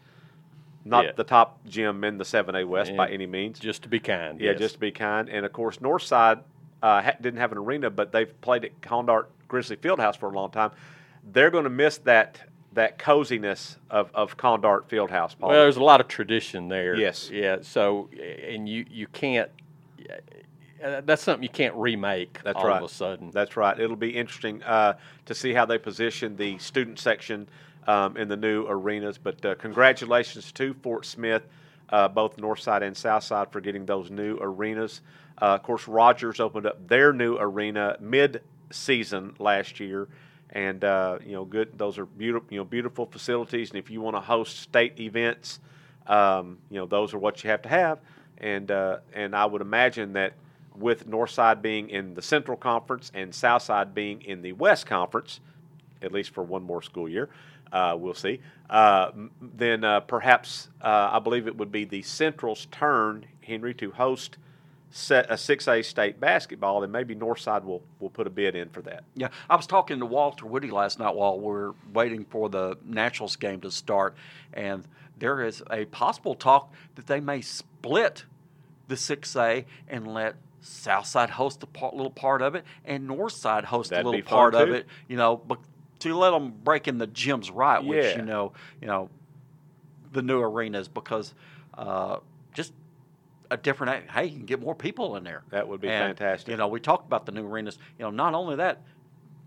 not 0.86 1.06
Yeah. 1.06 1.12
the 1.16 1.24
top 1.24 1.66
gym 1.66 2.04
in 2.04 2.18
the 2.18 2.26
7A 2.26 2.66
West 2.68 2.96
by 2.96 3.10
any 3.10 3.26
means. 3.26 3.58
just 3.58 3.84
to 3.84 3.90
be 3.90 4.00
kind. 4.00 4.40
Yeah, 4.42 4.52
yes. 4.52 4.60
just 4.60 4.74
to 4.76 4.80
be 4.82 4.92
kind. 4.92 5.30
And 5.30 5.46
of 5.46 5.54
course, 5.54 5.78
Northside 5.78 6.42
uh, 6.84 7.02
ha- 7.02 7.16
didn't 7.20 7.40
have 7.40 7.52
an 7.52 7.58
arena, 7.58 7.90
but 7.90 8.12
they've 8.12 8.40
played 8.42 8.64
at 8.66 8.80
Condart 8.82 9.30
Grizzly 9.48 9.78
Fieldhouse 9.78 10.16
for 10.18 10.30
a 10.30 10.36
long 10.36 10.52
time. 10.52 10.70
They're 11.32 11.50
going 11.50 11.64
to 11.64 11.70
miss 11.72 11.98
that 12.00 12.40
that 12.74 12.98
coziness 12.98 13.78
of, 13.90 14.10
of 14.16 14.36
Condart 14.38 14.90
Fieldhouse. 14.90 15.38
Paul. 15.38 15.50
Well, 15.50 15.62
there's 15.62 15.78
a 15.78 15.84
lot 15.84 16.02
of 16.02 16.08
tradition 16.08 16.68
there. 16.70 16.96
Yes. 16.96 17.30
Yeah. 17.32 17.58
So, 17.62 18.10
and 18.48 18.68
you 18.70 18.86
you 18.90 19.08
can't. 19.08 19.50
uh, 20.84 21.02
That's 21.06 21.22
something 21.22 21.44
you 21.44 21.50
can't 21.50 21.76
remake 21.76 22.40
That's 22.44 22.58
all 22.58 22.68
right. 22.68 22.78
of 22.82 22.90
a 22.90 22.94
sudden. 22.94 23.32
That's 23.32 23.56
right. 23.56 23.80
It'll 23.80 23.96
be 23.96 24.10
interesting 24.10 24.62
uh, 24.64 24.96
to 25.26 25.34
see 25.36 25.54
how 25.54 25.66
they 25.66 25.78
position 25.78 26.36
the 26.36 26.58
student 26.58 27.00
section 27.00 27.48
um, 27.88 28.18
in 28.18 28.28
the 28.28 28.38
new 28.38 28.66
arenas. 28.68 29.18
But 29.18 29.46
uh, 29.46 29.56
congratulations 29.56 30.52
to 30.54 30.74
Fort 30.82 31.06
Smith, 31.06 31.44
uh, 31.94 32.08
both 32.08 32.38
Northside 32.38 32.82
and 32.82 32.98
Southside, 32.98 33.52
for 33.52 33.62
getting 33.62 33.86
those 33.86 34.10
new 34.10 34.40
arenas. 34.42 35.02
Uh, 35.40 35.46
of 35.54 35.64
course, 35.64 35.88
Rogers 35.88 36.40
opened 36.40 36.66
up 36.66 36.88
their 36.88 37.14
new 37.14 37.38
arena 37.38 37.96
mid-season 38.00 39.36
last 39.38 39.80
year, 39.80 40.08
and 40.50 40.84
uh, 40.84 41.20
you 41.24 41.34
know, 41.34 41.46
good. 41.46 41.78
Those 41.78 42.00
are 42.00 42.08
beautiful, 42.08 42.48
you 42.50 42.58
know, 42.58 42.66
beautiful 42.66 43.06
facilities. 43.06 43.70
And 43.70 43.78
if 43.78 43.92
you 43.92 44.02
want 44.02 44.16
to 44.16 44.22
host 44.22 44.60
state 44.60 45.00
events, 45.00 45.60
um, 46.08 46.58
you 46.72 46.80
know, 46.80 46.88
those 46.88 47.14
are 47.14 47.20
what 47.20 47.44
you 47.44 47.52
have 47.52 47.62
to 47.62 47.70
have. 47.70 48.00
And 48.40 48.72
uh, 48.72 48.98
and 49.14 49.36
I 49.36 49.46
would 49.46 49.62
imagine 49.62 50.14
that 50.14 50.34
with 50.76 51.08
Northside 51.08 51.62
being 51.62 51.92
in 51.92 52.16
the 52.16 52.24
Central 52.24 52.58
Conference 52.58 53.12
and 53.14 53.34
Southside 53.36 53.94
being 53.94 54.20
in 54.24 54.42
the 54.42 54.54
West 54.54 54.88
Conference, 54.88 55.40
at 56.02 56.12
least 56.12 56.32
for 56.32 56.44
one 56.44 56.64
more 56.64 56.82
school 56.82 57.08
year, 57.08 57.30
uh, 57.74 57.98
we'll 58.00 58.14
see. 58.14 58.40
Uh, 58.70 59.12
then 59.42 59.84
uh, 59.84 60.00
perhaps 60.00 60.70
uh, 60.82 61.10
I 61.12 61.20
believe 61.20 61.48
it 61.48 61.58
would 61.58 61.72
be 61.72 61.84
the 61.84 62.04
Central's 62.04 62.68
turn, 62.72 63.26
Henry, 63.42 63.74
to 63.74 63.92
host 63.92 64.38
set 64.96 65.26
a 65.32 65.34
6A 65.34 65.84
state 65.84 66.20
basketball, 66.20 66.84
and 66.84 66.94
maybe 66.94 67.16
Northside 67.16 67.64
will 67.66 67.82
will 68.00 68.12
put 68.12 68.28
a 68.28 68.30
bid 68.30 68.56
in 68.56 68.70
for 68.70 68.84
that. 68.84 69.04
Yeah, 69.16 69.30
I 69.50 69.56
was 69.56 69.66
talking 69.66 70.00
to 70.00 70.06
Walter 70.06 70.46
Woody 70.46 70.70
last 70.70 71.00
night 71.00 71.16
while 71.16 71.40
we 71.40 71.52
are 71.52 71.74
waiting 71.92 72.26
for 72.26 72.48
the 72.48 72.78
Naturals 72.86 73.36
game 73.36 73.60
to 73.62 73.72
start, 73.72 74.16
and 74.54 74.88
there 75.18 75.42
is 75.42 75.64
a 75.72 75.86
possible 75.86 76.36
talk 76.36 76.72
that 76.96 77.08
they 77.08 77.20
may 77.20 77.42
split 77.42 78.26
the 78.88 78.96
6A 78.96 79.66
and 79.88 80.08
let 80.14 80.36
Southside 80.62 81.32
host 81.32 81.64
a 81.64 81.66
part, 81.66 81.96
little 81.96 82.12
part 82.12 82.42
of 82.42 82.56
it 82.56 82.64
and 82.86 83.10
Northside 83.10 83.66
host 83.66 83.90
That'd 83.90 84.06
a 84.06 84.10
little 84.10 84.26
part 84.26 84.56
of 84.56 84.70
it. 84.70 84.86
You 85.08 85.18
know, 85.18 85.38
but 85.38 85.60
to 86.04 86.18
let 86.18 86.32
them 86.32 86.52
break 86.64 86.88
in 86.88 86.98
the 86.98 87.08
gyms 87.08 87.50
right, 87.54 87.84
which 87.84 88.04
Yeah. 88.04 88.18
you 88.18 88.22
know, 88.24 88.54
you 88.82 88.88
know, 88.88 89.10
the 90.12 90.22
new 90.22 90.40
arenas 90.40 90.88
because 90.88 91.34
uh, 91.76 92.18
just 92.54 92.74
a 93.50 93.58
different. 93.58 94.10
Hey, 94.12 94.26
you 94.26 94.38
can 94.38 94.46
get 94.46 94.62
more 94.62 94.76
people 94.76 95.16
in 95.16 95.24
there. 95.24 95.44
That 95.50 95.68
would 95.68 95.82
be 95.82 95.90
And, 95.90 96.18
fantastic. 96.18 96.50
You 96.52 96.58
know, 96.58 96.68
we 96.68 96.80
talked 96.80 97.06
about 97.08 97.26
the 97.26 97.32
new 97.32 97.46
arenas. 97.46 97.78
You 97.98 98.06
know, 98.06 98.12
not 98.12 98.34
only 98.34 98.56
that, 98.58 98.82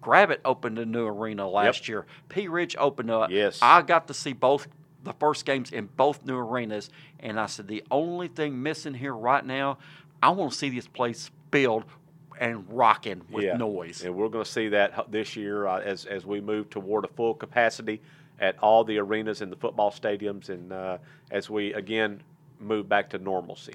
Gravette 0.03 0.40
opened 0.45 0.79
a 0.79 0.87
new 0.87 1.07
arena 1.07 1.49
last 1.49 1.88
year. 1.88 2.07
Pea 2.29 2.49
Ridge 2.49 2.77
opened 2.79 3.11
up. 3.11 3.31
Yes. 3.31 3.59
I 3.62 3.83
got 3.83 4.09
to 4.09 4.14
see 4.14 4.33
both 4.33 4.69
the 5.03 5.12
first 5.12 5.45
games 5.45 5.71
in 5.71 5.87
both 5.97 6.25
new 6.25 6.37
arenas, 6.37 6.90
and 7.21 7.38
I 7.38 7.47
said 7.47 7.69
the 7.69 7.85
only 7.90 8.29
thing 8.29 8.62
missing 8.62 8.95
here 8.95 9.14
right 9.14 9.45
now, 9.45 9.79
I 10.23 10.31
want 10.31 10.51
to 10.53 10.59
see 10.59 10.69
this 10.71 10.88
place 10.88 11.31
filled 11.53 11.85
and 12.40 12.64
rocking 12.68 13.22
with 13.31 13.44
Yeah. 13.44 13.57
noise. 13.57 14.05
And 14.05 14.14
we're 14.14 14.29
going 14.29 14.44
to 14.44 14.51
see 14.51 14.68
that 14.68 15.11
this 15.11 15.37
year 15.37 15.66
uh, 15.66 15.81
as, 15.81 16.05
as 16.05 16.27
we 16.27 16.40
move 16.40 16.70
toward 16.70 17.05
a 17.05 17.09
full 17.09 17.35
capacity 17.35 18.01
at 18.38 18.59
all 18.61 18.85
the 18.85 18.99
arenas 18.99 19.40
and 19.40 19.51
the 19.51 19.57
football 19.57 19.90
stadiums, 19.90 20.49
and 20.51 20.72
uh, 20.72 20.99
as 21.31 21.49
we 21.49 21.72
again 21.72 22.22
move 22.61 22.88
back 22.88 23.11
to 23.11 23.18
normalcy. 23.18 23.75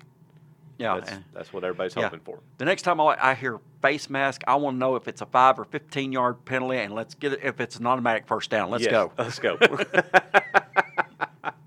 Yeah. 0.78 1.00
That's, 1.00 1.12
that's 1.34 1.54
what 1.54 1.63
everybody's 1.63 1.95
yeah. 1.95 2.04
hoping 2.04 2.21
for. 2.21 2.39
The 2.58 2.65
next 2.65 2.82
time 2.84 3.00
I, 3.00 3.17
I 3.19 3.36
hear 3.36 3.60
face 3.82 4.10
mask, 4.10 4.41
I 4.47 4.56
want 4.56 4.76
to 4.76 4.80
know 4.80 4.95
if 4.95 5.08
it's 5.08 5.21
a 5.21 5.26
five 5.26 5.60
or 5.60 5.65
fifteen 5.65 6.12
yard 6.12 6.43
penalty, 6.45 6.78
and 6.78 6.93
let's 6.93 7.13
get 7.13 7.34
it 7.34 7.39
if 7.43 7.60
it's 7.60 7.78
an 7.78 7.86
automatic 7.88 8.26
first 8.28 8.50
down. 8.50 8.69
Let's 8.69 8.84
Yes, 8.84 8.91
go. 8.91 9.12
Let's 9.17 9.39
go. 9.39 9.58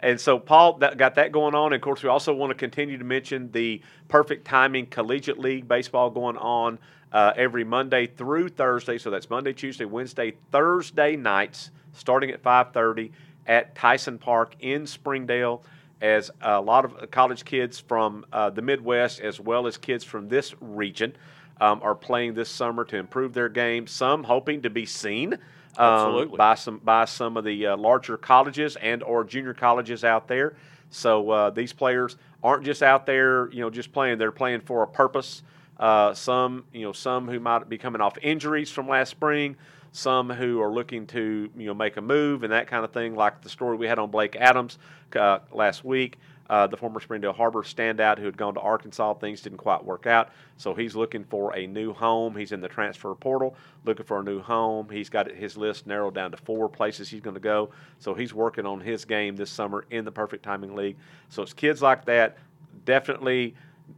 and 0.00 0.20
so, 0.20 0.38
Paul, 0.38 0.78
that, 0.78 0.96
got 0.96 1.16
that 1.16 1.32
going 1.32 1.54
on. 1.54 1.66
And 1.66 1.74
of 1.74 1.80
course, 1.80 2.02
we 2.02 2.08
also 2.08 2.32
want 2.32 2.50
to 2.50 2.54
continue 2.54 2.98
to 2.98 3.04
mention 3.04 3.50
the 3.52 3.80
Perfect 4.08 4.44
Timing 4.46 4.86
Collegiate 4.86 5.38
League 5.38 5.66
baseball 5.66 6.10
going 6.10 6.36
on 6.36 6.78
uh, 7.12 7.32
every 7.36 7.64
Monday 7.64 8.06
through 8.06 8.50
Thursday. 8.50 8.98
So 8.98 9.10
that's 9.10 9.28
Monday, 9.28 9.52
Tuesday, 9.52 9.84
Wednesday, 9.84 10.34
Thursday 10.52 11.16
nights, 11.16 11.70
starting 11.92 12.30
at 12.30 12.42
5:30 12.42 13.10
at 13.46 13.74
Tyson 13.74 14.18
Park 14.18 14.54
in 14.60 14.86
Springdale. 14.86 15.62
As 16.00 16.30
a 16.40 16.60
lot 16.60 16.84
of 16.84 17.10
college 17.10 17.44
kids 17.44 17.80
from 17.80 18.24
uh, 18.32 18.50
the 18.50 18.62
Midwest, 18.62 19.18
as 19.18 19.40
well 19.40 19.66
as 19.66 19.76
kids 19.76 20.04
from 20.04 20.28
this 20.28 20.54
region, 20.60 21.12
um, 21.60 21.80
are 21.82 21.96
playing 21.96 22.34
this 22.34 22.48
summer 22.48 22.84
to 22.84 22.96
improve 22.96 23.32
their 23.32 23.48
game. 23.48 23.88
Some 23.88 24.22
hoping 24.22 24.62
to 24.62 24.70
be 24.70 24.86
seen 24.86 25.38
um, 25.78 25.94
Absolutely. 25.94 26.36
by 26.36 26.54
some 26.56 26.78
by 26.78 27.04
some 27.06 27.36
of 27.36 27.44
the 27.44 27.68
uh, 27.68 27.76
larger 27.76 28.16
colleges 28.18 28.76
and 28.76 29.02
or 29.02 29.24
junior 29.24 29.54
colleges 29.54 30.04
out 30.04 30.28
there. 30.28 30.56
So 30.90 31.30
uh, 31.30 31.50
these 31.50 31.72
players 31.72 32.16
aren't 32.42 32.64
just 32.64 32.82
out 32.82 33.06
there, 33.06 33.50
you 33.52 33.60
know, 33.60 33.70
just 33.70 33.92
playing. 33.92 34.18
They're 34.18 34.32
playing 34.32 34.62
for 34.62 34.82
a 34.82 34.86
purpose. 34.86 35.42
Uh, 35.78 36.12
some, 36.14 36.64
you 36.72 36.82
know, 36.82 36.92
some 36.92 37.28
who 37.28 37.38
might 37.38 37.68
be 37.68 37.78
coming 37.78 38.00
off 38.00 38.18
injuries 38.20 38.70
from 38.70 38.88
last 38.88 39.10
spring. 39.10 39.56
some 39.92 40.30
who 40.30 40.60
are 40.60 40.70
looking 40.70 41.06
to 41.06 41.50
you 41.56 41.66
know 41.66 41.74
make 41.74 41.96
a 41.96 42.00
move 42.00 42.42
and 42.42 42.52
that 42.52 42.66
kind 42.66 42.84
of 42.84 42.92
thing, 42.92 43.14
like 43.14 43.40
the 43.42 43.48
story 43.48 43.76
we 43.76 43.86
had 43.86 43.98
on 43.98 44.10
Blake 44.10 44.36
Adams 44.36 44.78
uh, 45.16 45.38
last 45.52 45.84
week. 45.84 46.18
Uh, 46.48 46.66
the 46.66 46.76
former 46.76 46.98
Springdale 46.98 47.32
Har-Ber 47.32 47.62
standout 47.62 48.18
who 48.18 48.24
had 48.24 48.36
gone 48.36 48.54
to 48.54 48.60
Arkansas. 48.60 49.14
Things 49.14 49.42
didn't 49.42 49.58
quite 49.58 49.84
work 49.84 50.06
out, 50.06 50.30
so 50.56 50.72
he's 50.72 50.96
looking 50.96 51.24
for 51.24 51.54
a 51.54 51.66
new 51.66 51.92
home. 51.92 52.34
He's 52.34 52.52
in 52.52 52.60
the 52.60 52.68
transfer 52.68 53.14
portal, 53.14 53.54
looking 53.84 54.06
for 54.06 54.20
a 54.20 54.22
new 54.22 54.40
home. 54.40 54.88
He's 54.90 55.10
got 55.10 55.30
his 55.30 55.56
list 55.58 55.86
narrowed 55.86 56.14
down 56.14 56.30
to 56.30 56.38
four 56.38 56.68
places 56.68 57.10
he's 57.10 57.20
going 57.20 57.34
to 57.34 57.40
go. 57.40 57.70
So 57.98 58.14
he's 58.14 58.32
working 58.32 58.64
on 58.64 58.80
his 58.80 59.04
game 59.04 59.36
this 59.36 59.50
summer 59.50 59.84
in 59.90 60.04
the 60.04 60.12
Perfect 60.12 60.42
Timing 60.42 60.74
League. 60.74 60.96
So 61.28 61.42
it's 61.42 61.52
kids 61.52 61.82
like 61.82 62.06
that, 62.06 62.38
definitely. 62.84 63.54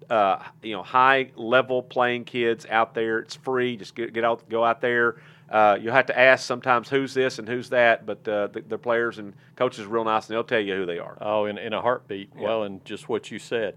Uh, 0.08 0.40
you 0.62 0.72
know, 0.72 0.84
high 0.84 1.30
level 1.34 1.82
playing 1.82 2.24
kids 2.24 2.64
out 2.70 2.94
there. 2.94 3.18
It's 3.18 3.34
free. 3.34 3.76
Just 3.76 3.96
get, 3.96 4.12
get 4.12 4.24
out, 4.24 4.48
go 4.48 4.64
out 4.64 4.80
there. 4.80 5.16
Uh, 5.50 5.76
you'll 5.80 5.92
have 5.92 6.06
to 6.06 6.16
ask 6.18 6.46
sometimes 6.46 6.88
who's 6.88 7.12
this 7.12 7.40
and 7.40 7.48
who's 7.48 7.70
that, 7.70 8.06
but 8.06 8.26
uh, 8.28 8.46
the, 8.46 8.60
the, 8.60 8.78
players 8.78 9.18
and 9.18 9.34
coaches 9.56 9.84
are 9.84 9.88
real 9.88 10.04
nice 10.04 10.28
and 10.28 10.34
they'll 10.34 10.44
tell 10.44 10.60
you 10.60 10.76
who 10.76 10.86
they 10.86 10.98
are. 11.00 11.18
Oh, 11.20 11.46
in, 11.46 11.58
in 11.58 11.72
a 11.72 11.80
heartbeat. 11.82 12.30
Yeah. 12.36 12.42
Well, 12.42 12.62
and 12.62 12.84
just 12.84 13.08
what 13.08 13.32
you 13.32 13.40
said, 13.40 13.76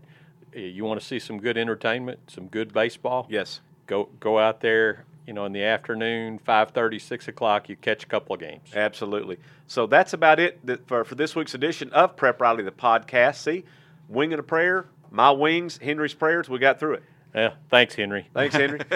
you 0.54 0.86
want 0.86 1.00
to 1.00 1.06
see 1.06 1.18
some 1.18 1.40
good 1.40 1.58
entertainment, 1.58 2.20
some 2.28 2.48
good 2.48 2.74
baseball. 2.74 3.26
Yes. 3.28 3.62
Go 3.88 4.10
go 4.20 4.38
out 4.38 4.62
there. 4.62 5.06
You 5.26 5.34
know, 5.34 5.46
in 5.46 5.54
the 5.54 5.64
afternoon, 5.64 6.40
5:30, 6.46 7.02
6 7.02 7.28
o'clock, 7.30 7.70
you 7.70 7.76
catch 7.78 8.04
a 8.04 8.08
couple 8.08 8.36
of 8.36 8.42
games. 8.42 8.70
Absolutely. 8.76 9.38
So 9.68 9.88
that's 9.88 10.14
about 10.14 10.40
it 10.40 10.60
for, 10.86 11.04
for 11.04 11.16
this 11.16 11.36
week's 11.36 11.56
edition 11.56 11.90
of 11.92 12.16
Prep 12.16 12.40
Rally, 12.40 12.64
the 12.64 12.72
podcast. 12.72 13.38
See, 13.38 13.64
winging 14.10 14.38
a 14.38 14.44
prayer, 14.44 14.86
my 15.10 15.32
wings, 15.32 15.80
Henry's 15.82 16.14
prayers. 16.14 16.50
We 16.50 16.60
got 16.60 16.80
through 16.80 16.96
it. 16.96 17.04
Yeah, 17.34 17.54
thanks, 17.70 17.96
Henry. 17.96 18.28
Thanks, 18.34 18.56
Henry. 18.56 18.80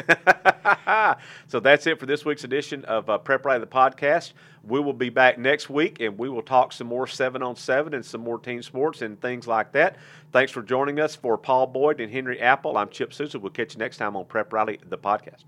so 1.48 1.60
that's 1.60 1.88
it 1.88 2.00
for 2.00 2.06
this 2.06 2.24
week's 2.24 2.44
edition 2.44 2.86
of 2.86 3.10
uh, 3.10 3.18
Prep 3.18 3.46
Rally, 3.46 3.60
the 3.60 3.68
podcast. 3.68 4.34
We 4.64 4.80
will 4.80 4.94
be 4.94 5.10
back 5.10 5.38
next 5.38 5.70
week 5.70 6.00
and 6.02 6.18
we 6.18 6.30
will 6.30 6.42
talk 6.42 6.74
some 6.74 6.88
more 6.88 7.08
seven 7.08 7.42
on 7.42 7.56
seven 7.56 7.94
and 7.94 8.06
some 8.06 8.22
more 8.22 8.38
team 8.38 8.62
sports 8.62 9.02
and 9.02 9.20
things 9.20 9.48
like 9.48 9.72
that. 9.72 9.96
Thanks 10.32 10.52
for 10.52 10.62
joining 10.62 11.00
us 11.00 11.16
for 11.16 11.38
Paul 11.38 11.68
Boyd 11.68 12.00
and 12.00 12.12
Henry 12.12 12.40
Apple. 12.40 12.78
I'm 12.78 12.90
Chip 12.90 13.14
Souza. 13.14 13.40
We'll 13.40 13.52
catch 13.52 13.74
you 13.74 13.80
next 13.80 13.98
time 13.98 14.16
on 14.16 14.26
Prep 14.26 14.52
Rally 14.54 14.80
the 14.88 14.98
podcast. 14.98 15.44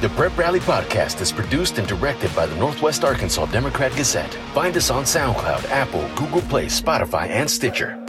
The 0.00 0.08
Prep 0.10 0.36
Rally 0.36 0.60
podcast 0.60 1.20
is 1.20 1.32
produced 1.32 1.78
and 1.78 1.88
directed 1.88 2.34
by 2.36 2.46
the 2.46 2.56
Northwest 2.56 3.04
Arkansas 3.04 3.46
Democrat 3.46 3.90
Gazette. 3.96 4.34
Find 4.52 4.76
us 4.76 4.90
on 4.90 5.04
SoundCloud, 5.04 5.70
Apple, 5.70 6.08
Google 6.14 6.42
Play, 6.42 6.66
Spotify, 6.66 7.28
and 7.28 7.50
Stitcher. 7.50 8.04